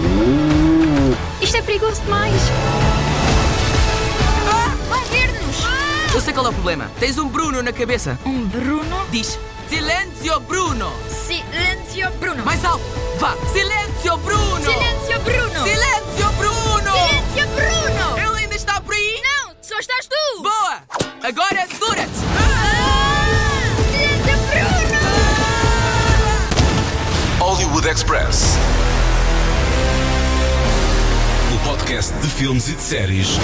Isto 1.40 1.56
é 1.56 1.62
perigoso 1.62 2.00
demais. 2.02 2.40
Ah, 4.48 4.72
vai 4.88 5.04
ver-nos. 5.06 5.56
Eu 6.14 6.20
sei 6.20 6.32
qual 6.32 6.46
é 6.46 6.50
o 6.50 6.52
problema. 6.52 6.88
Tens 7.00 7.18
um 7.18 7.28
Bruno 7.28 7.60
na 7.64 7.72
cabeça. 7.72 8.16
Um 8.24 8.44
Bruno? 8.44 9.04
Diz 9.10 9.36
Silenzio 9.68 10.38
Bruno. 10.38 10.92
Silenzio 11.08 12.12
Bruno. 12.20 12.44
Mais 12.44 12.64
alto. 12.64 12.84
Vá. 13.18 13.34
Silenzio 13.52 14.16
Bruno. 14.18 14.70
Silenzio 14.70 15.20
Bruno. 15.22 15.64
Silenzio 15.64 16.32
Bruno. 16.38 16.92
Silenzio 16.92 17.48
Bruno. 17.56 18.18
Ele 18.18 18.38
ainda 18.38 18.54
está 18.54 18.80
por 18.80 18.94
aí? 18.94 19.20
Não, 19.20 19.52
só 19.60 19.76
estás 19.80 20.06
tu. 20.06 20.42
Boa. 20.44 20.80
Agora 21.24 21.61
Hollywood 27.82 27.86
Express. 27.86 28.56
O 31.54 31.68
podcast 31.68 32.12
de 32.20 32.28
filmes 32.28 32.68
e 32.68 32.74
de 32.74 32.82
séries 32.82 33.38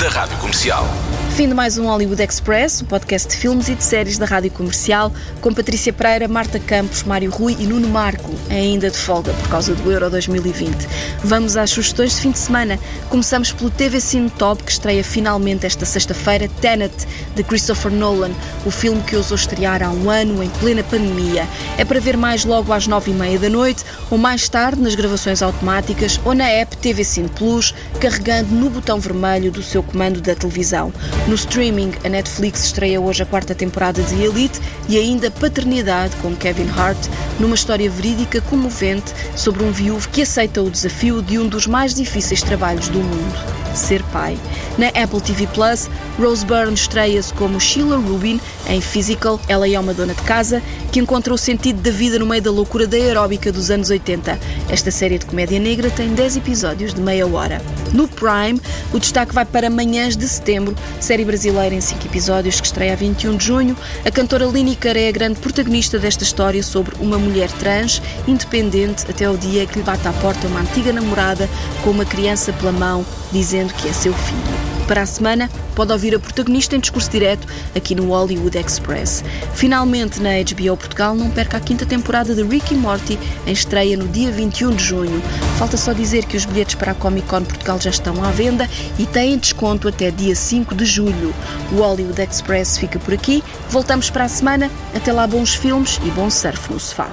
da 0.00 0.08
Rádio 0.08 0.38
Comercial. 0.38 0.88
Fim 1.36 1.48
de 1.48 1.54
mais 1.54 1.78
um 1.78 1.86
Hollywood 1.86 2.22
Express, 2.22 2.82
o 2.82 2.84
podcast 2.84 3.28
de 3.28 3.36
filmes 3.36 3.68
e 3.68 3.74
de 3.74 3.84
séries 3.84 4.18
da 4.18 4.26
Rádio 4.26 4.50
Comercial, 4.50 5.12
com 5.40 5.54
Patrícia 5.54 5.92
Pereira, 5.92 6.26
Marta 6.26 6.58
Campos, 6.58 7.02
Mário 7.04 7.30
Rui 7.30 7.56
e 7.58 7.66
Nuno 7.66 7.88
Marco, 7.88 8.30
ainda 8.50 8.90
de 8.90 8.96
folga 8.98 9.32
por 9.32 9.48
causa 9.48 9.74
do 9.74 9.90
Euro 9.90 10.10
2020. 10.10 10.74
Vamos 11.22 11.56
às 11.56 11.70
sugestões 11.70 12.14
de 12.14 12.20
fim 12.20 12.30
de 12.30 12.38
semana. 12.38 12.78
Começamos 13.08 13.52
pelo 13.52 13.70
TV 13.70 14.00
Cine 14.00 14.28
Top, 14.28 14.62
que 14.62 14.72
estreia 14.72 15.04
finalmente 15.04 15.64
esta 15.64 15.86
sexta-feira, 15.86 16.48
Tenet, 16.60 17.06
de 17.34 17.42
Christopher 17.42 17.92
Nolan, 17.92 18.32
o 18.66 18.70
filme 18.70 19.00
que 19.02 19.16
ousou 19.16 19.36
estrear 19.36 19.82
há 19.82 19.88
um 19.88 20.10
ano, 20.10 20.42
em 20.42 20.50
plena 20.50 20.82
pandemia. 20.82 21.48
É 21.78 21.84
para 21.84 22.00
ver 22.00 22.16
mais 22.16 22.44
logo 22.44 22.72
às 22.72 22.86
nove 22.86 23.12
e 23.12 23.14
meia 23.14 23.38
da 23.38 23.48
noite, 23.48 23.84
ou 24.10 24.18
mais 24.18 24.48
tarde 24.48 24.82
nas 24.82 24.94
gravações 24.94 25.42
automáticas, 25.42 26.20
ou 26.24 26.34
na 26.34 26.48
app 26.48 26.76
TV 26.76 27.04
Cine 27.04 27.28
Plus, 27.28 27.72
carregando 27.98 28.54
no 28.54 28.68
botão 28.68 28.98
vermelho 28.98 29.50
do 29.50 29.62
seu 29.62 29.82
comando 29.90 30.20
da 30.20 30.34
televisão. 30.34 30.92
No 31.26 31.34
streaming, 31.34 31.92
a 32.04 32.08
Netflix 32.08 32.64
estreia 32.64 33.00
hoje 33.00 33.22
a 33.22 33.26
quarta 33.26 33.54
temporada 33.54 34.02
de 34.02 34.22
Elite 34.22 34.60
e 34.88 34.96
ainda 34.98 35.30
Paternidade 35.30 36.16
com 36.16 36.34
Kevin 36.34 36.68
Hart, 36.76 36.98
numa 37.38 37.54
história 37.54 37.90
verídica 37.90 38.40
comovente 38.40 39.12
sobre 39.36 39.64
um 39.64 39.72
viúvo 39.72 40.08
que 40.08 40.22
aceita 40.22 40.62
o 40.62 40.70
desafio 40.70 41.22
de 41.22 41.38
um 41.38 41.48
dos 41.48 41.66
mais 41.66 41.94
difíceis 41.94 42.42
trabalhos 42.42 42.88
do 42.88 42.98
mundo, 42.98 43.38
ser 43.74 44.02
pai. 44.04 44.38
Na 44.78 44.88
Apple 44.88 45.20
TV 45.20 45.46
Plus, 45.48 45.88
Rose 46.18 46.44
Byrne 46.44 46.74
estreia-se 46.74 47.32
como 47.34 47.60
Sheila 47.60 47.96
Rubin 47.96 48.40
em 48.68 48.80
Physical. 48.80 49.40
Ela 49.48 49.68
é 49.68 49.78
uma 49.78 49.92
dona 49.92 50.14
de 50.14 50.22
casa 50.22 50.62
que 50.90 51.00
encontra 51.00 51.32
o 51.32 51.38
sentido 51.38 51.80
da 51.80 51.90
vida 51.90 52.18
no 52.18 52.26
meio 52.26 52.42
da 52.42 52.50
loucura 52.50 52.86
da 52.86 52.96
aeróbica 52.96 53.52
dos 53.52 53.70
anos 53.70 53.90
80. 53.90 54.38
Esta 54.68 54.90
série 54.90 55.18
de 55.18 55.26
comédia 55.26 55.58
negra 55.58 55.90
tem 55.90 56.14
10 56.14 56.38
episódios 56.38 56.94
de 56.94 57.00
meia 57.00 57.26
hora. 57.26 57.60
No 57.92 58.08
Prime, 58.08 58.60
o 58.92 58.98
destaque 58.98 59.34
vai 59.34 59.44
para 59.44 59.68
Manhãs 59.80 60.14
de 60.14 60.28
Setembro, 60.28 60.76
série 61.00 61.24
brasileira 61.24 61.74
em 61.74 61.80
5 61.80 62.04
episódios 62.04 62.60
que 62.60 62.66
estreia 62.66 62.92
a 62.92 62.96
21 62.96 63.38
de 63.38 63.46
junho. 63.46 63.74
A 64.04 64.10
cantora 64.10 64.44
Lineker 64.44 64.94
é 64.94 65.08
a 65.08 65.10
grande 65.10 65.40
protagonista 65.40 65.98
desta 65.98 66.22
história 66.22 66.62
sobre 66.62 66.94
uma 67.00 67.16
mulher 67.16 67.50
trans, 67.52 68.02
independente, 68.28 69.10
até 69.10 69.30
o 69.30 69.38
dia 69.38 69.66
que 69.66 69.78
lhe 69.78 69.82
bate 69.82 70.06
à 70.06 70.12
porta 70.12 70.46
uma 70.48 70.60
antiga 70.60 70.92
namorada 70.92 71.48
com 71.82 71.92
uma 71.92 72.04
criança 72.04 72.52
pela 72.52 72.72
mão, 72.72 73.06
dizendo 73.32 73.72
que 73.72 73.88
é 73.88 73.92
seu 73.94 74.12
filho. 74.12 74.79
Para 74.90 75.02
a 75.02 75.06
semana, 75.06 75.48
pode 75.76 75.92
ouvir 75.92 76.16
a 76.16 76.18
protagonista 76.18 76.74
em 76.74 76.80
discurso 76.80 77.08
direto 77.08 77.46
aqui 77.76 77.94
no 77.94 78.08
Hollywood 78.08 78.58
Express. 78.58 79.22
Finalmente, 79.54 80.20
na 80.20 80.30
HBO 80.30 80.76
Portugal, 80.76 81.14
não 81.14 81.30
perca 81.30 81.58
a 81.58 81.60
quinta 81.60 81.86
temporada 81.86 82.34
de 82.34 82.42
Rick 82.42 82.74
e 82.74 82.76
Morty, 82.76 83.16
em 83.46 83.52
estreia 83.52 83.96
no 83.96 84.08
dia 84.08 84.32
21 84.32 84.74
de 84.74 84.82
junho. 84.82 85.22
Falta 85.60 85.76
só 85.76 85.92
dizer 85.92 86.24
que 86.24 86.36
os 86.36 86.44
bilhetes 86.44 86.74
para 86.74 86.90
a 86.90 86.94
Comic 86.96 87.28
Con 87.28 87.44
Portugal 87.44 87.80
já 87.80 87.90
estão 87.90 88.24
à 88.24 88.32
venda 88.32 88.68
e 88.98 89.06
têm 89.06 89.38
desconto 89.38 89.86
até 89.86 90.10
dia 90.10 90.34
5 90.34 90.74
de 90.74 90.84
julho. 90.84 91.32
O 91.70 91.76
Hollywood 91.76 92.20
Express 92.20 92.76
fica 92.76 92.98
por 92.98 93.14
aqui. 93.14 93.44
Voltamos 93.68 94.10
para 94.10 94.24
a 94.24 94.28
semana. 94.28 94.68
Até 94.92 95.12
lá, 95.12 95.24
bons 95.24 95.54
filmes 95.54 96.00
e 96.04 96.10
bom 96.10 96.28
surf 96.28 96.72
no 96.72 96.80
sofá. 96.80 97.06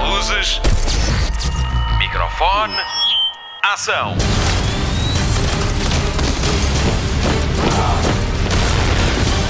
Luzes. 0.00 0.62
Microfone. 1.98 2.72
Ação. 3.62 4.16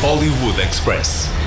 Hollywood 0.01 0.61
Express. 0.61 1.38